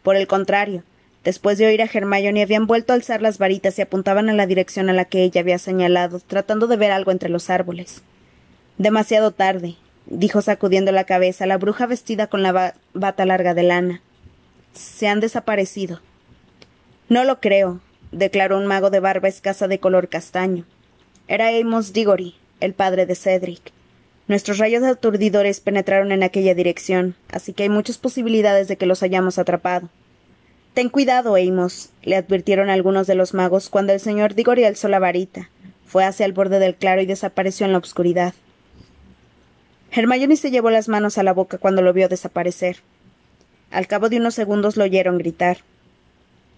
[0.02, 0.82] Por el contrario,
[1.24, 4.48] después de oír a Hermione habían vuelto a alzar las varitas y apuntaban a la
[4.48, 8.02] dirección a la que ella había señalado, tratando de ver algo entre los árboles.
[8.80, 9.76] Demasiado tarde,
[10.08, 14.02] dijo sacudiendo la cabeza la bruja vestida con la bata larga de lana.
[14.74, 16.02] Se han desaparecido.
[17.10, 17.80] No lo creo,
[18.12, 20.66] declaró un mago de barba escasa de color castaño.
[21.28, 23.72] Era Amos Diggory, el padre de Cedric.
[24.28, 29.02] Nuestros rayos aturdidores penetraron en aquella dirección, así que hay muchas posibilidades de que los
[29.02, 29.90] hayamos atrapado.
[30.76, 35.00] Ten cuidado, Amos, le advirtieron algunos de los magos cuando el señor Diggory alzó la
[35.00, 35.50] varita.
[35.86, 38.34] Fue hacia el borde del claro y desapareció en la oscuridad.
[39.92, 42.78] Hermione se llevó las manos a la boca cuando lo vio desaparecer.
[43.72, 45.58] Al cabo de unos segundos lo oyeron gritar.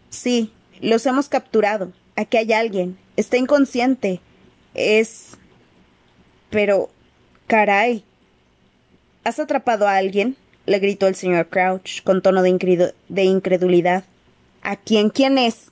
[0.10, 0.52] Sí,
[0.82, 1.94] los hemos capturado.
[2.16, 2.98] Aquí hay alguien.
[3.16, 4.20] Está inconsciente.
[4.78, 5.38] Es.
[6.50, 6.90] Pero.
[7.48, 8.06] caray.
[9.26, 10.38] ¿Has atrapado a alguien?
[10.68, 14.04] le gritó el señor Crouch, con tono de, incredulidad.
[14.62, 15.10] ¿A quién?
[15.10, 15.72] ¿Quién es?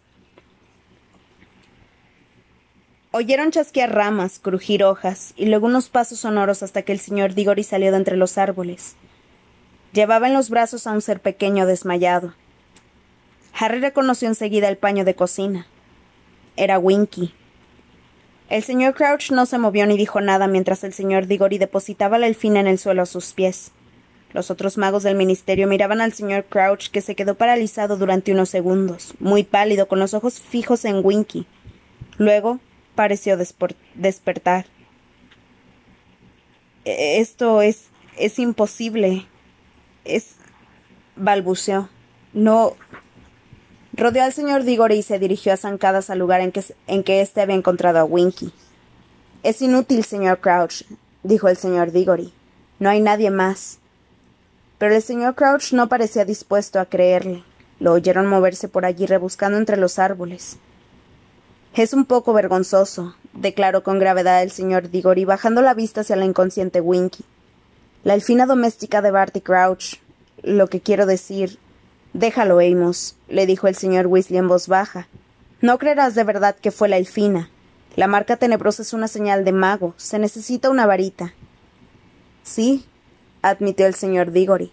[3.11, 7.63] Oyeron chasquear ramas, crujir hojas, y luego unos pasos sonoros hasta que el señor Diggory
[7.63, 8.95] salió de entre los árboles.
[9.91, 12.33] Llevaba en los brazos a un ser pequeño desmayado.
[13.53, 15.67] Harry reconoció enseguida el paño de cocina.
[16.55, 17.33] Era Winky.
[18.49, 22.27] El señor Crouch no se movió ni dijo nada mientras el señor Diggory depositaba la
[22.27, 23.71] elfina en el suelo a sus pies.
[24.33, 28.49] Los otros magos del ministerio miraban al señor Crouch, que se quedó paralizado durante unos
[28.49, 31.47] segundos, muy pálido, con los ojos fijos en Winky.
[32.17, 32.59] Luego
[32.95, 34.65] pareció despertar.
[36.83, 37.85] E-, esto es.
[38.17, 39.25] es imposible.
[40.03, 40.35] Es.
[41.15, 41.89] balbuceó.
[42.33, 42.75] No.
[43.97, 47.21] Rodeó al señor Diggory y se dirigió a zancadas al lugar en que, en que
[47.21, 48.51] éste había encontrado a Winky.
[49.41, 50.83] Es inútil, señor Crouch,
[51.23, 52.33] dijo el señor Diggory.
[52.77, 53.79] No hay nadie más.
[54.79, 57.45] Pero el señor Crouch no parecía dispuesto a creerle.
[57.79, 60.57] Lo oyeron moverse por allí rebuscando entre los árboles.
[61.73, 66.25] Es un poco vergonzoso, declaró con gravedad el señor Diggory, bajando la vista hacia la
[66.25, 67.23] inconsciente Winky.
[68.03, 70.01] La elfina doméstica de Barty Crouch.
[70.43, 71.59] Lo que quiero decir.
[72.15, 75.09] Déjalo, Amos, le dijo el señor Weasley en voz baja.
[75.59, 77.49] No creerás de verdad que fue la elfina.
[77.97, 79.93] La marca tenebrosa es una señal de mago.
[79.97, 81.33] Se necesita una varita.
[82.41, 82.85] Sí,
[83.41, 84.71] admitió el señor Diggory.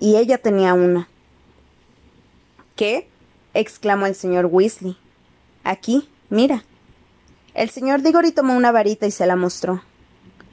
[0.00, 1.10] Y ella tenía una.
[2.74, 3.06] ¿Qué?
[3.52, 4.96] exclamó el señor Weasley.
[5.62, 6.64] Aquí, mira.
[7.52, 9.82] El señor Diggory tomó una varita y se la mostró.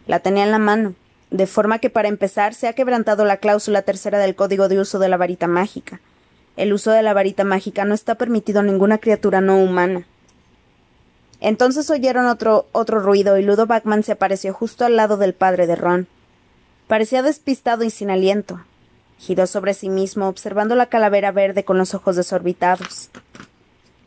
[0.06, 0.96] La tenía en la mano,
[1.34, 5.00] de forma que para empezar se ha quebrantado la cláusula tercera del código de uso
[5.00, 6.00] de la varita mágica.
[6.56, 10.06] El uso de la varita mágica no está permitido a ninguna criatura no humana.
[11.42, 15.66] Entonces oyeron otro, otro ruido y Ludo Backman se apareció justo al lado del padre
[15.66, 16.08] de Ron.
[16.88, 18.64] Parecía despistado y sin aliento.
[19.18, 23.10] Giró sobre sí mismo, observando la calavera verde con los ojos desorbitados.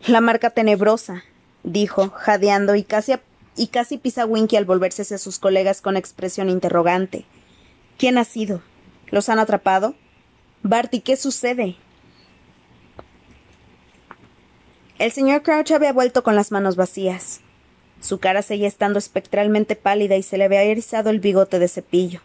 [0.06, 1.24] La marca tenebrosa,
[1.64, 3.14] dijo, jadeando y casi,
[3.56, 7.24] y casi pisa Winky al volverse hacia sus colegas con expresión interrogante.
[7.98, 8.60] ¿Quién ha sido?
[9.10, 9.94] ¿Los han atrapado?
[10.62, 11.76] Barty, ¿qué sucede?
[14.98, 17.40] El señor Crouch había vuelto con las manos vacías.
[18.00, 22.20] Su cara seguía estando espectralmente pálida y se le había erizado el bigote de cepillo.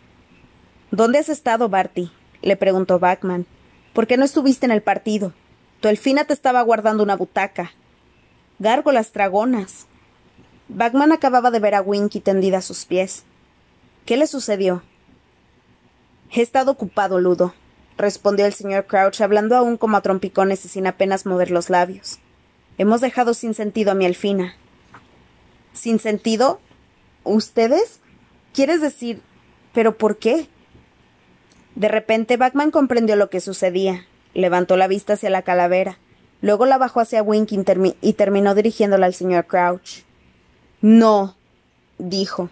[0.92, 2.12] ¿Dónde has estado, Barty?
[2.42, 3.46] le preguntó Backman.
[3.94, 5.34] ¿Por qué no estuviste en el partido?
[5.80, 7.72] Tu elfina te estaba guardando una butaca.
[8.60, 9.88] Gárgolas dragonas.
[10.74, 13.24] Backman acababa de ver a Winky tendida a sus pies.
[14.06, 14.84] ¿Qué le sucedió?
[16.32, 17.54] He estado ocupado, Ludo,
[17.98, 22.20] respondió el señor Crouch, hablando aún como a trompicones y sin apenas mover los labios.
[22.78, 24.56] Hemos dejado sin sentido a mi elfina.
[25.74, 26.62] ¿Sin sentido?
[27.26, 28.00] ¿Ustedes?
[28.54, 29.22] ¿Quieres decir?
[29.74, 30.48] ¿Pero por qué?
[31.76, 34.06] De repente Backman comprendió lo que sucedía.
[34.34, 36.00] Levantó la vista hacia la calavera.
[36.42, 37.62] Luego la bajó hacia Winky
[38.00, 40.06] y terminó dirigiéndola al señor Crouch.
[40.82, 41.36] No,
[41.98, 42.50] dijo.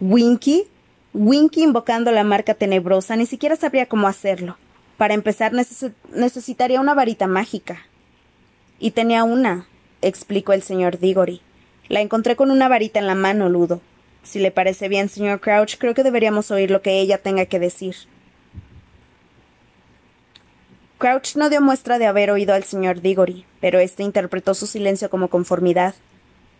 [0.00, 0.64] ¿Winky?
[1.14, 4.58] Winky invocando la marca tenebrosa ni siquiera sabría cómo hacerlo.
[4.98, 7.86] Para empezar necesitaría una varita mágica.
[8.78, 9.66] Y tenía una,
[10.02, 11.40] explicó el señor Diggory.
[11.88, 13.80] La encontré con una varita en la mano, Ludo.
[14.22, 17.60] Si le parece bien, señor Crouch, creo que deberíamos oír lo que ella tenga que
[17.60, 17.94] decir.
[20.98, 25.10] Crouch no dio muestra de haber oído al señor Diggory, pero éste interpretó su silencio
[25.10, 25.94] como conformidad.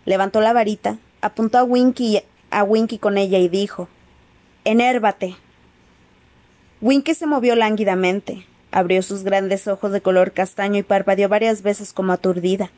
[0.06, 3.88] Levantó la varita, apuntó a Winky, a Winky con ella y dijo:
[4.64, 5.36] Enérvate.
[6.80, 11.92] Winky se movió lánguidamente, abrió sus grandes ojos de color castaño y parpadeó varias veces
[11.92, 12.70] como aturdida.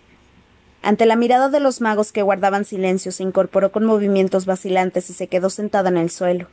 [0.83, 5.13] Ante la mirada de los magos que guardaban silencio, se incorporó con movimientos vacilantes y
[5.13, 6.47] se quedó sentada en el suelo.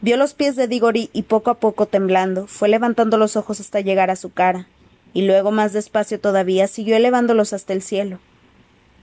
[0.00, 3.80] Vio los pies de Diggory y poco a poco temblando, fue levantando los ojos hasta
[3.80, 4.66] llegar a su cara,
[5.12, 8.18] y luego más despacio todavía siguió elevándolos hasta el cielo.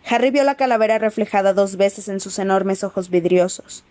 [0.08, 3.84] Harry vio la calavera reflejada dos veces en sus enormes ojos vidriosos.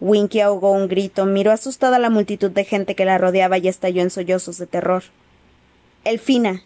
[0.00, 3.68] Winky ahogó un grito, miró asustada a la multitud de gente que la rodeaba y
[3.68, 5.02] estalló en sollozos de terror.
[6.04, 6.62] Elfina,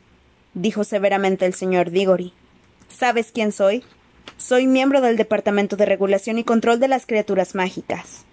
[0.52, 2.32] dijo severamente el señor Diggory.
[2.88, 3.82] ¿Sabes quién soy?
[4.36, 8.24] Soy miembro del Departamento de Regulación y Control de las Criaturas Mágicas.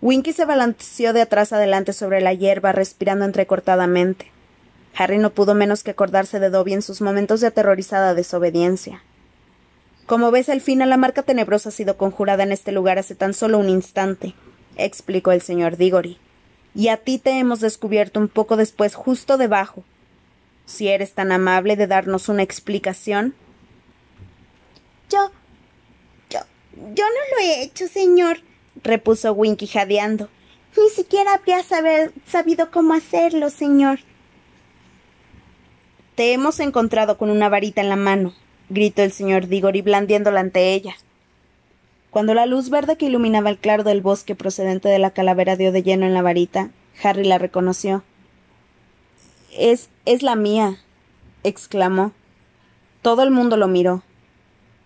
[0.00, 4.31] Winky se balanceó de atrás adelante sobre la hierba, respirando entrecortadamente.
[4.96, 9.02] Harry no pudo menos que acordarse de Dobby en sus momentos de aterrorizada desobediencia.
[10.06, 13.34] Como ves, al final la marca tenebrosa ha sido conjurada en este lugar hace tan
[13.34, 14.34] solo un instante,
[14.76, 16.18] explicó el señor Diggory.
[16.74, 19.84] Y a ti te hemos descubierto un poco después, justo debajo.
[20.66, 23.34] Si eres tan amable de darnos una explicación.
[25.08, 25.30] Yo.
[26.30, 26.40] Yo.
[26.94, 28.38] Yo no lo he hecho, señor,
[28.82, 30.28] repuso Winky jadeando.
[30.76, 34.00] Ni siquiera habría saber, sabido cómo hacerlo, señor.
[36.14, 38.34] Te hemos encontrado con una varita en la mano,
[38.68, 40.94] gritó el señor Diggory blandiéndola ante ella.
[42.10, 45.72] Cuando la luz verde que iluminaba el claro del bosque procedente de la calavera dio
[45.72, 46.70] de lleno en la varita,
[47.02, 48.04] Harry la reconoció.
[49.56, 49.88] Es.
[50.04, 50.76] es la mía,
[51.44, 52.12] exclamó.
[53.00, 54.02] Todo el mundo lo miró.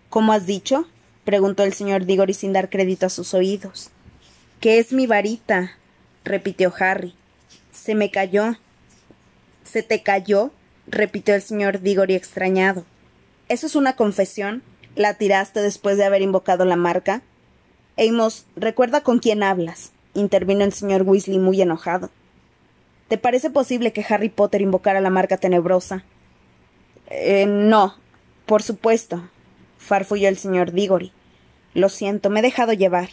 [0.09, 0.87] ¿Cómo has dicho?
[1.25, 3.89] preguntó el señor Diggory sin dar crédito a sus oídos.
[4.61, 5.73] Que es mi varita,
[6.23, 7.13] repitió Harry.
[7.73, 8.55] Se me cayó.
[9.65, 10.51] ¿Se te cayó?
[10.87, 12.85] Repitió el señor Diggory extrañado.
[13.49, 14.63] ¿Eso es una confesión?
[14.95, 17.21] ¿La tiraste después de haber invocado la marca?
[17.97, 22.09] Amos, recuerda con quién hablas, intervino el señor Weasley muy enojado.
[23.07, 26.03] ¿Te parece posible que Harry Potter invocara la marca tenebrosa?
[27.09, 27.95] Eh, no,
[28.45, 29.29] por supuesto,
[29.77, 31.11] farfulló el señor Diggory.
[31.73, 33.09] Lo siento, me he dejado llevar.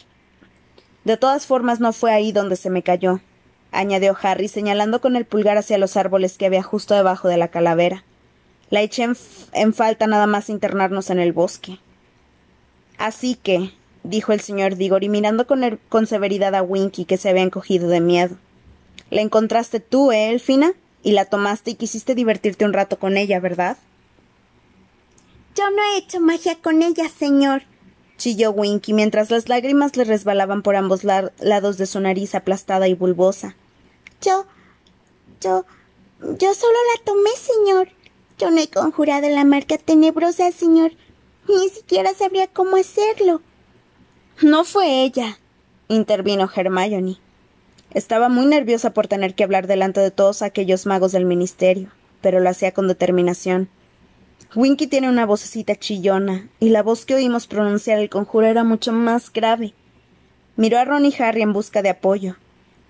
[1.05, 3.21] De todas formas, no fue ahí donde se me cayó,
[3.75, 7.49] añadió Harry, señalando con el pulgar hacia los árboles que había justo debajo de la
[7.49, 8.05] calavera.
[8.71, 9.07] La eché
[9.53, 11.79] en, falta nada más internarnos en el bosque.
[12.97, 17.43] Así que, dijo el señor Diggory mirando con, con severidad a Winky, que se había
[17.43, 18.37] encogido de miedo.
[19.11, 20.73] La encontraste tú, ¿eh, Elfina?
[21.03, 23.77] Y la tomaste y quisiste divertirte un rato con ella, ¿verdad?
[25.55, 27.63] Yo no he hecho magia con ella, señor,
[28.17, 32.95] chilló Winky mientras las lágrimas le resbalaban por ambos lados de su nariz aplastada y
[32.95, 33.55] bulbosa.
[34.25, 34.47] Yo.
[35.43, 35.67] yo.
[36.21, 37.89] yo solo la tomé, señor.
[38.39, 40.93] Yo no he conjurado la marca tenebrosa, señor.
[41.47, 43.43] Ni siquiera sabría cómo hacerlo.
[44.41, 45.39] No fue ella,
[45.89, 47.19] intervino Hermione.
[47.93, 51.91] Estaba muy nerviosa por tener que hablar delante de todos aquellos magos del ministerio,
[52.23, 53.69] pero lo hacía con determinación.
[54.57, 58.93] Winky tiene una vocecita chillona, y la voz que oímos pronunciar el conjuro era mucho
[58.93, 59.75] más grave.
[60.57, 62.37] Miró a Ron y Harry en busca de apoyo.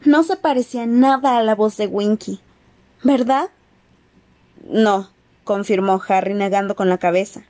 [0.05, 2.41] No se parecía nada a la voz de Winky.
[3.03, 3.51] ¿Verdad?
[4.69, 5.11] No,
[5.45, 7.45] confirmó Harry negando con la cabeza.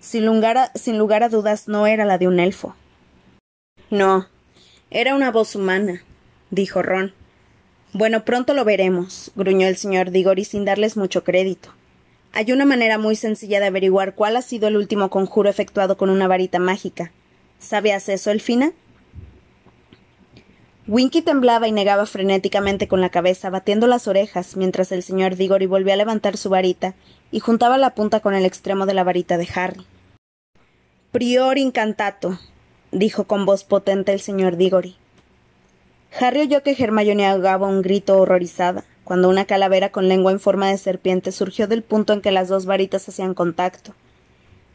[0.00, 2.74] Sin lugar, a, sin lugar a dudas no era la de un elfo.
[3.90, 4.26] No,
[4.90, 6.02] era una voz humana,
[6.50, 7.14] dijo Ron.
[7.92, 11.70] Bueno, pronto lo veremos, gruñó el señor Diggory sin darles mucho crédito.
[12.32, 16.10] Hay una manera muy sencilla de averiguar cuál ha sido el último conjuro efectuado con
[16.10, 17.12] una varita mágica.
[17.60, 18.72] ¿Sabías eso, Elfina?
[20.86, 25.64] Winky temblaba y negaba frenéticamente con la cabeza, batiendo las orejas, mientras el señor Diggory
[25.64, 26.94] volvía a levantar su varita
[27.30, 29.86] y juntaba la punta con el extremo de la varita de Harry.
[31.10, 32.38] Prior incantato,
[32.92, 34.96] dijo con voz potente el señor Diggory.
[36.20, 40.68] Harry oyó que Hermione ahogaba un grito horrorizada cuando una calavera con lengua en forma
[40.68, 43.94] de serpiente surgió del punto en que las dos varitas hacían contacto.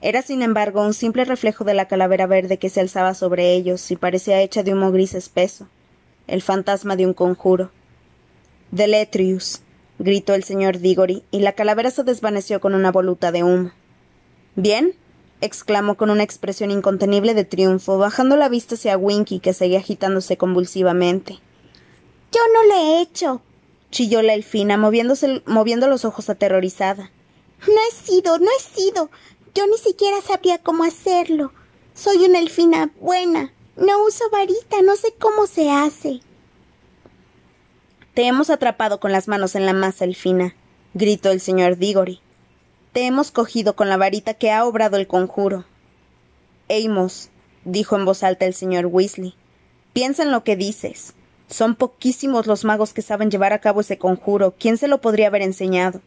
[0.01, 3.91] Era, sin embargo, un simple reflejo de la calavera verde que se alzaba sobre ellos
[3.91, 5.67] y parecía hecha de humo gris espeso,
[6.29, 7.71] el fantasma de un conjuro.
[8.71, 9.61] Deletrius,
[9.97, 13.71] gritó el señor Diggory, y la calavera se desvaneció con una voluta de humo.
[14.55, 14.93] Bien,
[15.41, 20.37] exclamó con una expresión incontenible de triunfo, bajando la vista hacia Winky, que seguía agitándose
[20.37, 21.39] convulsivamente.
[22.31, 23.41] Yo no lo he hecho,
[23.91, 27.11] chilló la elfina, moviéndose, moviendo los ojos aterrorizada.
[27.67, 29.09] No he sido, no he sido.
[29.55, 31.51] Yo ni siquiera sabría cómo hacerlo.
[31.93, 33.51] Soy una elfina buena.
[33.79, 36.19] No uso varita, no sé cómo se hace.
[38.13, 40.53] Te hemos atrapado con las manos en la masa, elfina,
[40.93, 42.19] gritó el señor Diggory.
[42.91, 45.63] Te hemos cogido con la varita que ha obrado el conjuro.
[46.69, 47.29] Amos,
[47.63, 49.33] dijo en voz alta el señor Weasley,
[49.93, 51.13] piensa en lo que dices.
[51.47, 54.55] Son poquísimos los magos que saben llevar a cabo ese conjuro.
[54.59, 56.01] ¿Quién se lo podría haber enseñado?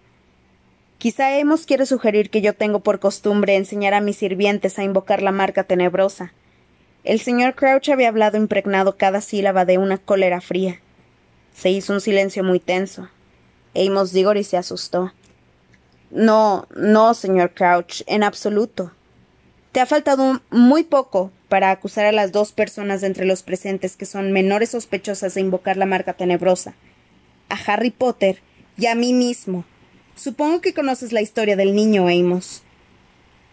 [0.99, 5.23] Quizá Amos quiere sugerir que yo tengo por costumbre enseñar a mis sirvientes a invocar
[5.23, 6.35] la marca tenebrosa.
[7.05, 10.81] El señor Crouch había hablado impregnado cada sílaba de una cólera fría.
[11.53, 13.09] Se hizo un silencio muy tenso.
[13.75, 15.13] Amos Diggory se asustó.
[16.13, 18.93] No, no, señor Crouch, en absoluto.
[19.73, 23.97] Te ha faltado muy poco para acusar a las dos personas de entre los presentes
[23.97, 26.75] que son menores sospechosas de invocar la marca tenebrosa,
[27.49, 28.41] a Harry Potter
[28.77, 29.65] y a mí mismo.
[30.15, 32.63] Supongo que conoces la historia del niño Amos.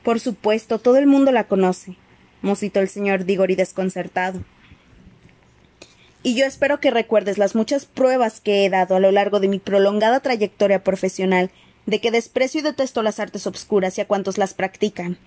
[0.04, 1.96] Por supuesto, todo el mundo la conoce,
[2.42, 4.42] musitó el señor Diggory desconcertado.
[6.22, 9.48] Y yo espero que recuerdes las muchas pruebas que he dado a lo largo de
[9.48, 11.50] mi prolongada trayectoria profesional
[11.86, 15.18] de que desprecio y detesto las artes obscuras y a cuantos las practican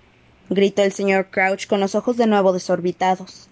[0.49, 3.49] gritó el señor Crouch con los ojos de nuevo desorbitados.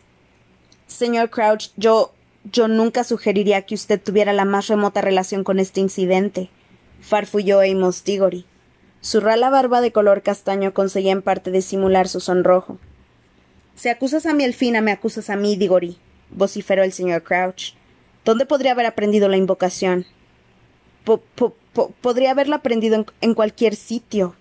[0.86, 2.12] Señor Crouch, yo.
[2.44, 6.50] yo nunca sugeriría que usted tuviera la más remota relación con este incidente,
[7.00, 8.46] farfulló Amos Diggory.
[9.00, 12.78] Su rala barba de color castaño conseguía en parte disimular su sonrojo.
[13.81, 15.97] Si acusas a mi Elfina, me acusas a mí, Diggory,
[16.31, 17.72] vociferó el señor Crouch.
[18.26, 20.05] ¿Dónde podría haber aprendido la invocación?
[22.03, 24.37] podría haberla aprendido en cualquier sitio,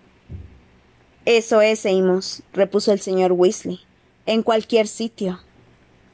[1.31, 3.81] eso es, Amos, repuso el señor Weasley.
[4.25, 5.39] En cualquier sitio.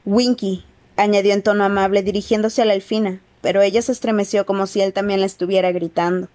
[0.03, 0.65] Winky,
[0.97, 4.91] añadió en tono amable, dirigiéndose a la elfina, pero ella se estremeció como si él
[4.91, 6.27] también la estuviera gritando.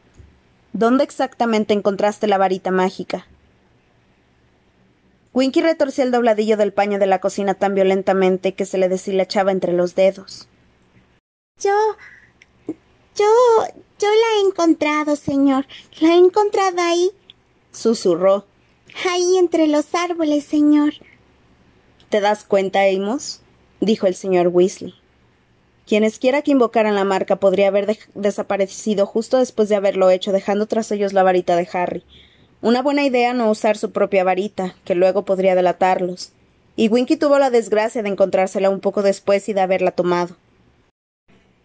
[0.73, 3.27] ¿Dónde exactamente encontraste la varita mágica?
[5.33, 9.53] Winky retorció el dobladillo del paño de la cocina tan violentamente que se le deshilachaba
[9.53, 10.49] entre los dedos.
[11.63, 11.75] Yo.
[12.67, 13.27] yo.
[13.99, 15.67] yo la he encontrado, señor.
[16.01, 17.11] La he encontrado ahí.
[17.71, 18.47] susurró.
[19.09, 20.95] Ahí entre los árboles, señor.
[22.09, 23.41] ¿Te das cuenta, Amos?
[23.81, 24.95] dijo el señor Weasley.
[25.87, 30.91] Quienesquiera que invocaran la marca podría haber desaparecido justo después de haberlo hecho, dejando tras
[30.93, 32.05] ellos la varita de Harry.
[32.63, 36.33] Una buena idea no usar su propia varita, que luego podría delatarlos.
[36.77, 40.37] Y Winky tuvo la desgracia de encontrársela un poco después y de haberla tomado.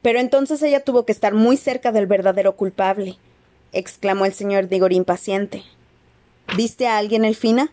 [0.02, 3.18] Pero entonces ella tuvo que estar muy cerca del verdadero culpable,
[3.74, 5.64] exclamó el señor Digor impaciente.
[6.56, 7.72] ¿Viste a alguien, Elfina?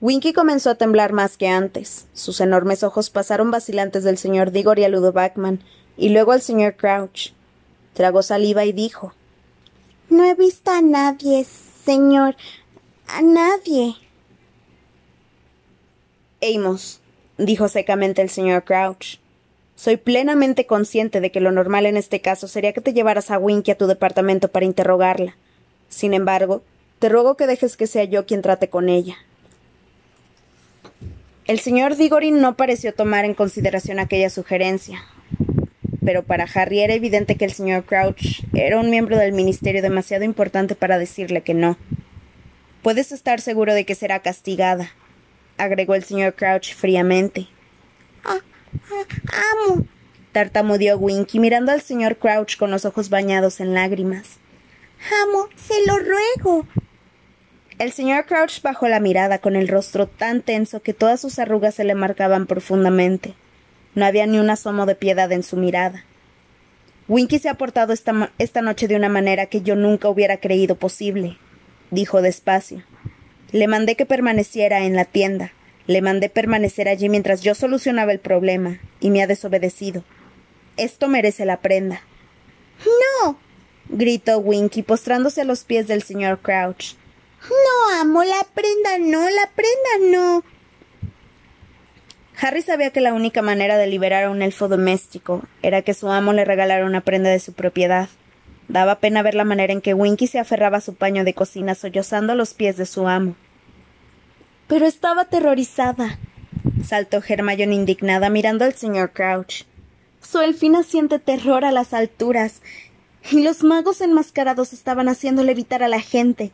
[0.00, 2.06] Winky comenzó a temblar más que antes.
[2.12, 5.60] Sus enormes ojos pasaron vacilantes del señor Digor y a Ludo Backman,
[5.96, 7.32] y luego al señor Crouch.
[7.94, 9.14] Tragó saliva y dijo:
[10.08, 11.44] No he visto a nadie,
[11.84, 12.36] señor.
[13.08, 13.94] A nadie.
[16.42, 17.00] Amos,
[17.38, 19.18] dijo secamente el señor Crouch.
[19.74, 23.38] Soy plenamente consciente de que lo normal en este caso sería que te llevaras a
[23.38, 25.36] Winky a tu departamento para interrogarla.
[25.88, 26.62] Sin embargo,
[26.98, 29.16] te ruego que dejes que sea yo quien trate con ella.
[31.46, 35.04] El señor Diggory no pareció tomar en consideración aquella sugerencia,
[36.06, 40.22] pero para Harry era evidente que el señor Crouch era un miembro del ministerio demasiado
[40.24, 41.76] importante para decirle que no.
[42.82, 44.92] Puedes estar seguro de que será castigada,
[45.58, 47.48] agregó el señor Crouch fríamente.
[48.24, 48.38] Ah,
[48.88, 49.84] ah, amo,
[50.30, 54.38] tartamudeó Winky mirando al señor Crouch con los ojos bañados en lágrimas.
[55.24, 56.68] Amo, se lo ruego.
[57.80, 61.74] El señor Crouch bajó la mirada con el rostro tan tenso que todas sus arrugas
[61.74, 63.34] se le marcaban profundamente.
[63.96, 66.04] No había ni un asomo de piedad en su mirada.
[67.08, 70.76] Winky se ha portado esta, esta noche de una manera que yo nunca hubiera creído
[70.76, 71.38] posible,
[71.90, 72.84] dijo despacio.
[73.52, 75.52] Le mandé que permaneciera en la tienda.
[75.86, 80.04] Le mandé permanecer allí mientras yo solucionaba el problema, y me ha desobedecido.
[80.76, 82.02] Esto merece la prenda.
[83.22, 83.38] No.
[83.88, 86.96] gritó Winky, postrándose a los pies del señor Crouch.
[87.48, 90.44] No, amo, la prenda no, la prenda no.
[92.40, 96.10] Harry sabía que la única manera de liberar a un elfo doméstico era que su
[96.10, 98.08] amo le regalara una prenda de su propiedad.
[98.68, 101.74] Daba pena ver la manera en que Winky se aferraba a su paño de cocina
[101.74, 103.36] sollozando a los pies de su amo.
[104.66, 106.18] Pero estaba aterrorizada,
[106.84, 109.64] saltó Hermione indignada mirando al señor Crouch.
[110.20, 112.60] Su elfina siente terror a las alturas,
[113.30, 116.52] y los magos enmascarados estaban haciéndole evitar a la gente.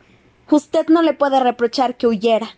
[0.49, 2.55] Usted no le puede reprochar que huyera.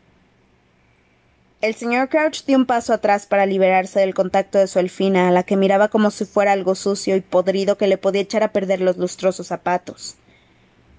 [1.65, 5.31] El señor Crouch dio un paso atrás para liberarse del contacto de su elfina, a
[5.31, 8.51] la que miraba como si fuera algo sucio y podrido que le podía echar a
[8.51, 10.15] perder los lustrosos zapatos.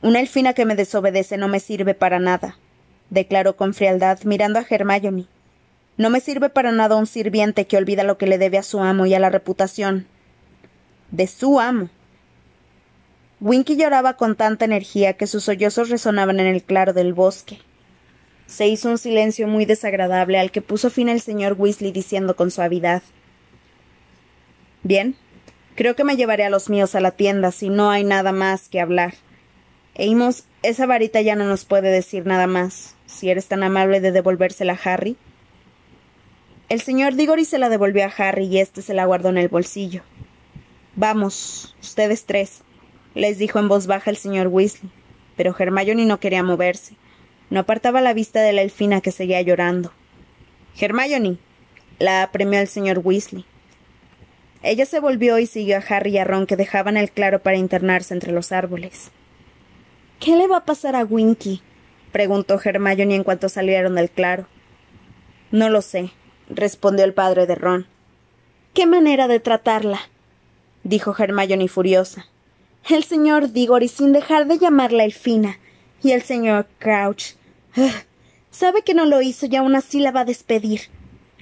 [0.03, 2.59] Una elfina que me desobedece no me sirve para nada,
[3.11, 5.27] declaró con frialdad, mirando a Hermione.
[5.99, 8.81] No me sirve para nada un sirviente que olvida lo que le debe a su
[8.81, 10.09] amo y a la reputación
[11.13, 11.91] de su amo.
[13.41, 17.61] Winky lloraba con tanta energía que sus sollozos resonaban en el claro del bosque.
[18.47, 22.51] Se hizo un silencio muy desagradable al que puso fin el señor Weasley diciendo con
[22.51, 23.03] suavidad
[24.83, 25.17] Bien,
[25.75, 28.69] creo que me llevaré a los míos a la tienda si no hay nada más
[28.69, 29.15] que hablar.
[29.99, 32.95] Amos, esa varita ya no nos puede decir nada más.
[33.07, 35.17] Si eres tan amable de devolvérsela a Harry.
[36.69, 39.49] El señor Diggory se la devolvió a Harry y éste se la guardó en el
[39.49, 40.03] bolsillo.
[40.95, 42.63] Vamos, ustedes tres
[43.17, 44.91] les dijo en voz baja el señor Weasley,
[45.37, 46.97] pero Hermione no quería moverse.
[47.51, 49.93] No apartaba la vista de la elfina que seguía llorando.
[50.79, 51.39] Hermione.
[51.99, 53.45] la apremió el señor Weasley.
[54.63, 57.57] Ella se volvió y siguió a Harry y a Ron que dejaban el claro para
[57.57, 59.11] internarse entre los árboles.
[60.19, 61.63] ¿Qué le va a pasar a Winky?
[62.13, 64.47] preguntó Hermione en cuanto salieron del claro.
[65.51, 66.11] No lo sé,
[66.49, 67.87] respondió el padre de Ron.
[68.75, 70.01] ¿Qué manera de tratarla?
[70.83, 72.27] dijo Hermione furiosa
[72.95, 75.59] el señor Diggory sin dejar de llamarla Elfina,
[76.03, 77.35] y el señor Crouch.
[78.51, 80.83] sabe que no lo hizo y aún así la va a despedir.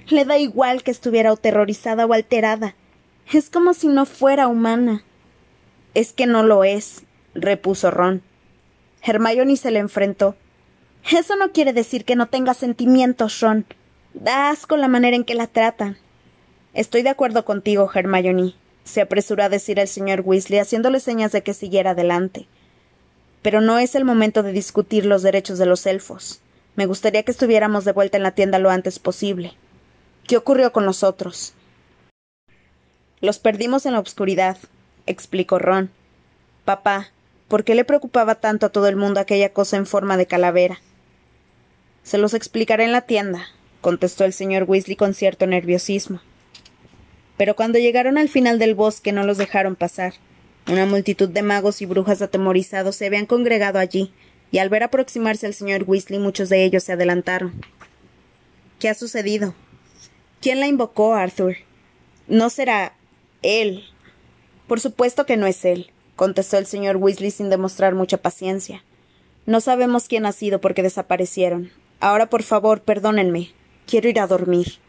[0.07, 2.75] Le da igual que estuviera aterrorizada o alterada.
[3.31, 5.03] Es como si no fuera humana.
[5.93, 7.03] Es que no lo es,
[7.33, 8.21] repuso Ron.
[9.01, 10.35] Hermione se le enfrentó.
[11.11, 13.65] Eso no quiere decir que no tenga sentimientos, Ron.
[14.13, 15.97] Da asco la manera en que la tratan.
[16.73, 21.41] Estoy de acuerdo contigo, Hermione, se apresuró a decir el señor Weasley, haciéndole señas de
[21.41, 22.47] que siguiera adelante.
[23.45, 26.39] Pero no es el momento de discutir los derechos de los elfos.
[26.75, 29.53] Me gustaría que estuviéramos de vuelta en la tienda lo antes posible.
[30.25, 31.53] ¿Qué ocurrió con nosotros?
[33.21, 34.57] Los perdimos en la oscuridad,
[35.05, 35.91] explicó Ron.
[36.63, 37.11] Papá,
[37.47, 40.79] ¿por qué le preocupaba tanto a todo el mundo aquella cosa en forma de calavera?
[42.01, 43.45] Se los explicaré en la tienda,
[43.81, 46.19] contestó el señor Weasley con cierto nerviosismo.
[47.37, 50.15] Pero cuando llegaron al final del bosque no los dejaron pasar.
[50.67, 54.11] Una multitud de magos y brujas atemorizados se habían congregado allí,
[54.51, 57.53] y al ver aproximarse al señor Weasley muchos de ellos se adelantaron.
[58.79, 59.53] ¿Qué ha sucedido?
[60.41, 61.57] ¿Quién la invocó, Arthur?
[62.27, 62.93] No será
[63.43, 63.83] él.
[64.67, 68.83] Por supuesto que no es él, contestó el señor Weasley sin demostrar mucha paciencia.
[69.45, 71.71] No sabemos quién ha sido porque desaparecieron.
[71.99, 73.51] Ahora, por favor, perdónenme.
[73.85, 74.79] Quiero ir a dormir.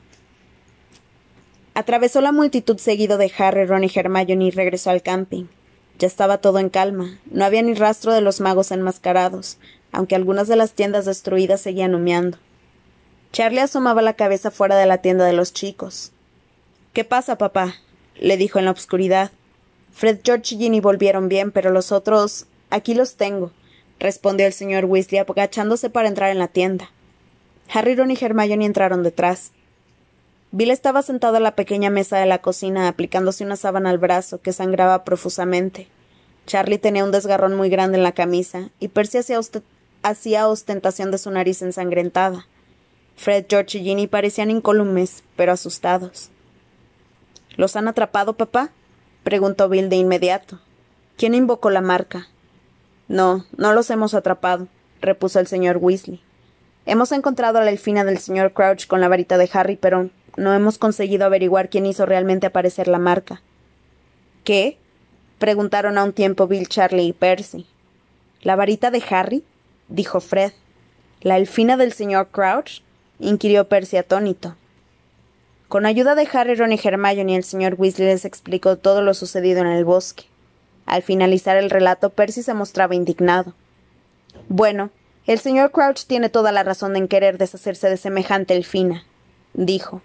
[1.74, 5.45] Atravesó la multitud seguido de Harry, Ron y Hermione y regresó al camping.
[5.99, 7.18] Ya estaba todo en calma.
[7.30, 9.59] No había ni rastro de los magos enmascarados,
[9.92, 12.38] aunque algunas de las tiendas destruidas seguían humeando.
[13.32, 16.12] Charlie asomaba la cabeza fuera de la tienda de los chicos.
[16.92, 17.74] ¿Qué pasa, papá?
[18.18, 19.30] le dijo en la oscuridad.
[19.92, 22.47] Fred, George y Ginny volvieron bien, pero los otros.
[22.70, 23.53] Aquí los tengo,
[23.99, 26.90] respondió el señor Weasley agachándose para entrar en la tienda.
[27.72, 29.53] Harry, Ron y Hermione entraron detrás.
[30.57, 34.41] Bill estaba sentado a la pequeña mesa de la cocina aplicándose una sábana al brazo
[34.41, 35.87] que sangraba profusamente.
[36.47, 39.19] Charlie tenía un desgarrón muy grande en la camisa y Percy
[40.03, 42.47] hacía, ostentación de su nariz ensangrentada.
[43.17, 46.31] Fred, George y Ginny parecían incólumes, pero asustados.
[47.57, 48.71] ¿Los han atrapado, papá?
[49.25, 50.59] preguntó Bill de inmediato.
[51.19, 52.29] ¿Quién invocó la marca?
[53.09, 54.69] No, no los hemos atrapado,
[55.03, 56.23] repuso el señor Weasley.
[56.87, 60.55] Hemos encontrado a la elfina del señor Crouch con la varita de Harry, pero no
[60.55, 63.43] hemos conseguido averiguar quién hizo realmente aparecer la marca.
[64.45, 64.78] ¿Qué?
[65.39, 67.66] preguntaron a un tiempo Bill, Charlie y Percy.
[68.43, 69.45] ¿La varita de Harry?
[69.89, 70.53] dijo Fred.
[71.20, 72.82] ¿La elfina del señor Crouch?
[73.18, 74.57] inquirió Percy atónito.
[75.68, 79.61] Con ayuda de Harry, Ron y Hermione, el señor Weasley les explicó todo lo sucedido
[79.61, 80.24] en el bosque.
[80.84, 83.55] Al finalizar el relato, Percy se mostraba indignado.
[84.49, 84.91] Bueno,
[85.26, 89.05] el señor Crouch tiene toda la razón en querer deshacerse de semejante elfina,
[89.55, 90.03] dijo.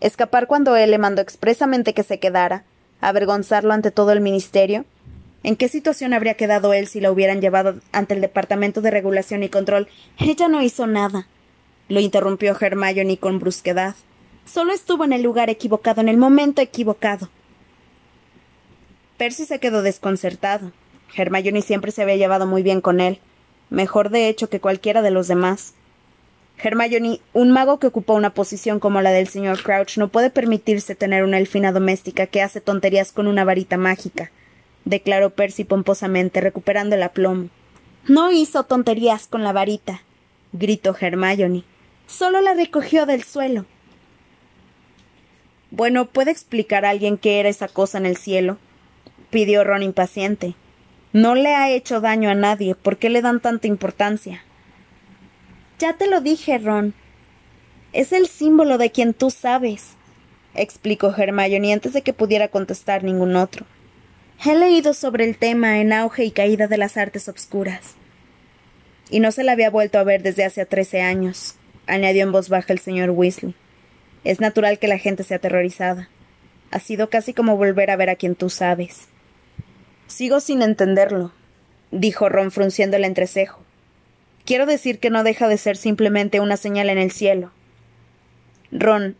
[0.00, 2.64] Escapar cuando él le mandó expresamente que se quedara,
[3.00, 4.84] avergonzarlo ante todo el ministerio.
[5.42, 9.42] ¿En qué situación habría quedado él si la hubieran llevado ante el Departamento de Regulación
[9.42, 9.88] y Control?
[10.18, 11.26] Ella no hizo nada.
[11.88, 13.94] Lo interrumpió Hermione con brusquedad.
[14.44, 17.28] Solo estuvo en el lugar equivocado, en el momento equivocado.
[19.16, 20.72] Percy se quedó desconcertado.
[21.16, 23.18] Hermione siempre se había llevado muy bien con él,
[23.70, 25.74] mejor de hecho que cualquiera de los demás.
[26.60, 30.96] Hermione, un mago que ocupa una posición como la del señor Crouch no puede permitirse
[30.96, 34.32] tener una elfina doméstica que hace tonterías con una varita mágica,
[34.84, 37.48] declaró Percy pomposamente, recuperando el aplomo.
[38.08, 40.02] No hizo tonterías con la varita,
[40.52, 41.62] gritó Hermione.
[42.08, 43.66] Solo la recogió del suelo.
[45.70, 48.56] Bueno, ¿puede explicar a alguien qué era esa cosa en el cielo?
[49.30, 50.54] pidió Ron impaciente.
[51.12, 52.74] No le ha hecho daño a nadie.
[52.74, 54.42] ¿Por qué le dan tanta importancia?
[55.78, 56.92] Ya te lo dije, Ron.
[57.92, 59.92] Es el símbolo de quien tú sabes,
[60.54, 63.64] explicó Hermione antes de que pudiera contestar ningún otro.
[64.44, 67.94] He leído sobre el tema en auge y caída de las artes obscuras.
[69.08, 71.54] Y no se la había vuelto a ver desde hace trece años,
[71.86, 73.54] añadió en voz baja el señor Weasley.
[74.24, 76.08] Es natural que la gente sea aterrorizada.
[76.72, 79.06] Ha sido casi como volver a ver a quien tú sabes.
[80.08, 81.32] Sigo sin entenderlo,
[81.92, 83.67] dijo Ron frunciendo el entrecejo.
[84.48, 87.50] Quiero decir que no deja de ser simplemente una señal en el cielo.
[88.72, 89.14] Ron,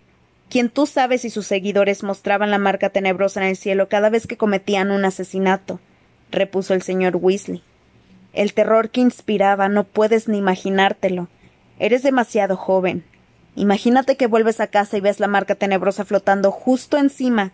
[0.49, 4.27] quien tú sabes y sus seguidores mostraban la marca tenebrosa en el cielo cada vez
[4.27, 5.81] que cometían un asesinato,
[6.31, 7.63] repuso el señor Weasley.
[8.33, 11.29] El terror que inspiraba no puedes ni imaginártelo.
[11.79, 13.05] Eres demasiado joven.
[13.55, 17.53] Imagínate que vuelves a casa y ves la marca tenebrosa flotando justo encima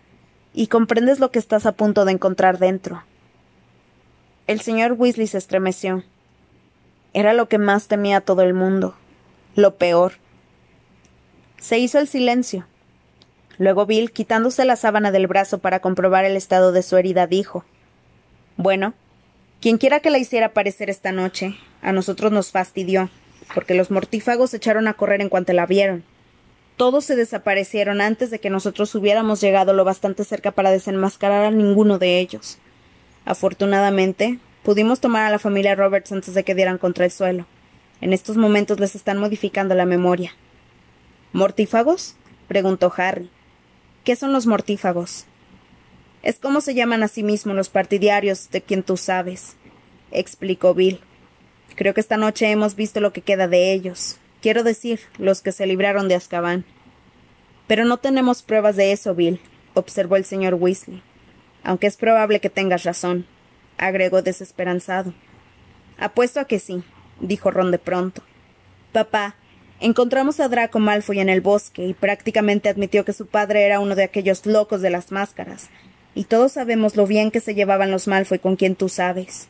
[0.53, 3.03] y comprendes lo que estás a punto de encontrar dentro.
[4.47, 6.05] El señor Weasley se estremeció.
[7.15, 8.93] Era lo que más temía todo el mundo.
[9.55, 10.15] Lo peor.
[11.57, 12.67] Se hizo el silencio.
[13.57, 17.63] Luego Bill, quitándose la sábana del brazo para comprobar el estado de su herida, dijo
[18.57, 18.93] Bueno,
[19.61, 23.09] quien quiera que la hiciera aparecer esta noche, a nosotros nos fastidió,
[23.53, 26.03] porque los mortífagos echaron a correr en cuanto la vieron.
[26.75, 31.51] Todos se desaparecieron antes de que nosotros hubiéramos llegado lo bastante cerca para desenmascarar a
[31.51, 32.57] ninguno de ellos.
[33.23, 37.45] Afortunadamente, Pudimos tomar a la familia Roberts antes de que dieran contra el suelo.
[38.01, 40.31] En estos momentos les están modificando la memoria.
[41.33, 42.15] ¿Mortífagos?
[42.47, 43.29] preguntó Harry.
[44.03, 45.25] ¿Qué son los mortífagos?
[46.23, 49.55] Es como se llaman a sí mismos los partidarios de quien tú sabes,
[50.09, 50.99] explicó Bill.
[51.75, 54.17] Creo que esta noche hemos visto lo que queda de ellos.
[54.41, 56.65] Quiero decir, los que se libraron de Azkaban.
[57.67, 59.39] Pero no tenemos pruebas de eso, Bill.
[59.75, 61.03] observó el señor Weasley.
[61.63, 63.27] Aunque es probable que tengas razón,
[63.77, 65.13] agregó desesperanzado.
[65.97, 66.83] Apuesto a que sí,
[67.19, 68.21] dijo Ron de pronto.
[68.91, 69.35] Papá,
[69.79, 73.95] encontramos a Draco Malfoy en el bosque y prácticamente admitió que su padre era uno
[73.95, 75.69] de aquellos locos de las máscaras,
[76.13, 79.47] y todos sabemos lo bien que se llevaban los Malfoy con quien tú sabes.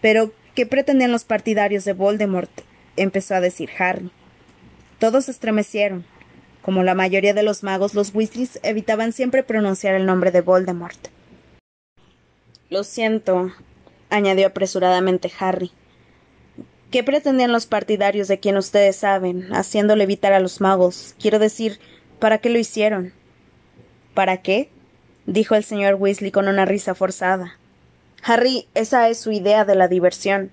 [0.00, 2.50] Pero, ¿qué pretendían los partidarios de Voldemort?
[2.96, 4.10] empezó a decir Harry.
[4.98, 6.04] Todos estremecieron.
[6.62, 11.08] Como la mayoría de los magos, los Weasleys evitaban siempre pronunciar el nombre de Voldemort.
[12.68, 13.52] Lo siento,
[14.10, 15.70] añadió apresuradamente Harry.
[16.90, 21.14] ¿Qué pretendían los partidarios de quien ustedes saben, haciéndole evitar a los magos?
[21.20, 21.78] Quiero decir,
[22.18, 23.12] ¿para qué lo hicieron?
[24.14, 24.68] ¿Para qué?
[25.26, 27.56] dijo el señor Weasley con una risa forzada.
[28.24, 30.50] Harry, esa es su idea de la diversión.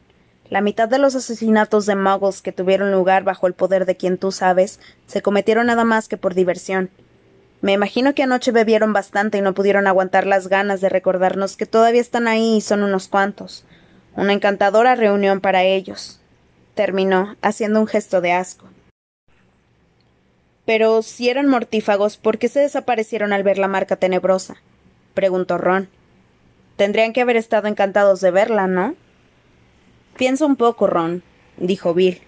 [0.52, 4.20] La mitad de los asesinatos de muggles que tuvieron lugar bajo el poder de quien
[4.20, 6.92] tú sabes se cometieron nada más que por diversión.
[7.64, 11.66] Me imagino que anoche bebieron bastante y no pudieron aguantar las ganas de recordarnos que
[11.66, 13.64] todavía están ahí y son unos cuantos.
[14.18, 16.20] Una encantadora reunión para ellos.
[16.76, 18.68] Terminó, haciendo un gesto de asco.
[20.66, 24.58] Pero si eran mortífagos, ¿por qué se desaparecieron al ver la marca tenebrosa?
[25.14, 25.88] preguntó Ron.
[26.76, 28.96] Tendrían que haber estado encantados de verla, ¿no?
[30.18, 31.24] Piensa un poco, Ron,
[31.56, 32.20] dijo Bill.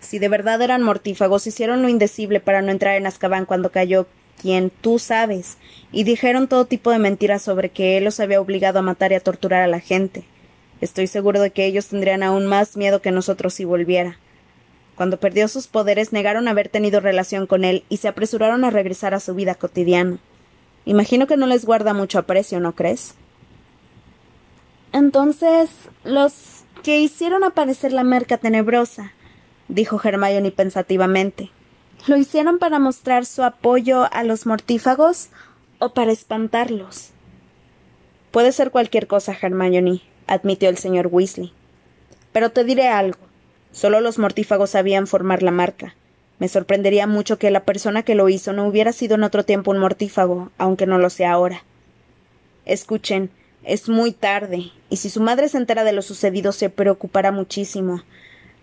[0.00, 4.06] Si de verdad eran mortífagos, hicieron lo indecible para no entrar en Azkaban cuando cayó
[4.42, 5.56] quien tú sabes,
[5.92, 9.14] y dijeron todo tipo de mentiras sobre que él los había obligado a matar y
[9.14, 10.24] a torturar a la gente.
[10.80, 14.18] Estoy seguro de que ellos tendrían aún más miedo que nosotros si volviera.
[14.96, 19.14] Cuando perdió sus poderes negaron haber tenido relación con él y se apresuraron a regresar
[19.14, 20.18] a su vida cotidiana.
[20.84, 23.14] Imagino que no les guarda mucho aprecio, ¿no crees?
[24.92, 25.70] Entonces,
[26.04, 29.12] los que hicieron aparecer la merca tenebrosa,
[29.68, 31.50] dijo Hermione pensativamente.
[32.08, 35.28] ¿Lo hicieron para mostrar su apoyo a los mortífagos
[35.78, 37.10] o para espantarlos?
[38.32, 41.52] Puede ser cualquier cosa, Hermione, admitió el señor Weasley.
[42.32, 43.20] Pero te diré algo.
[43.70, 45.94] Solo los mortífagos sabían formar la marca.
[46.40, 49.70] Me sorprendería mucho que la persona que lo hizo no hubiera sido en otro tiempo
[49.70, 51.62] un mortífago, aunque no lo sea ahora.
[52.64, 53.30] Escuchen,
[53.62, 58.02] es muy tarde, y si su madre se entera de lo sucedido se preocupará muchísimo.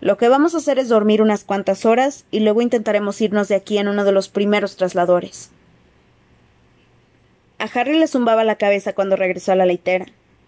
[0.00, 3.54] Lo que vamos a hacer es dormir unas cuantas horas y luego intentaremos irnos de
[3.54, 5.50] aquí en uno de los primeros trasladores.
[7.58, 10.06] A Harry le zumbaba la cabeza cuando regresó a la litera.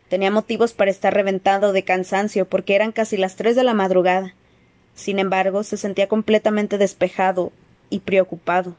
[0.09, 4.35] Tenía motivos para estar reventado de cansancio porque eran casi las tres de la madrugada.
[4.95, 7.53] Sin embargo, se sentía completamente despejado
[7.91, 8.75] y preocupado.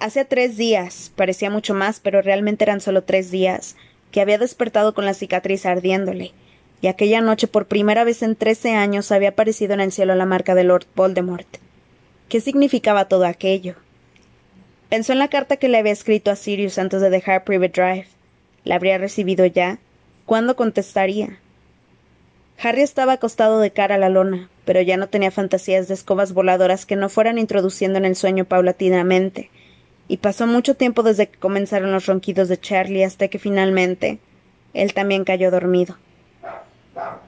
[0.00, 3.76] Hace tres días, parecía mucho más, pero realmente eran solo tres días,
[4.10, 6.32] que había despertado con la cicatriz ardiéndole,
[6.84, 10.26] y aquella noche por primera vez en trece años había aparecido en el cielo la
[10.26, 11.46] marca de Lord Voldemort.
[12.28, 13.76] ¿Qué significaba todo aquello?
[14.90, 18.08] Pensó en la carta que le había escrito a Sirius antes de dejar Private Drive.
[18.64, 19.78] ¿La habría recibido ya?
[20.26, 21.38] ¿Cuándo contestaría?
[22.62, 26.34] Harry estaba acostado de cara a la lona, pero ya no tenía fantasías de escobas
[26.34, 29.48] voladoras que no fueran introduciendo en el sueño paulatinamente,
[30.06, 34.18] y pasó mucho tiempo desde que comenzaron los ronquidos de Charlie hasta que finalmente
[34.74, 35.96] él también cayó dormido.
[36.94, 37.20] Wow.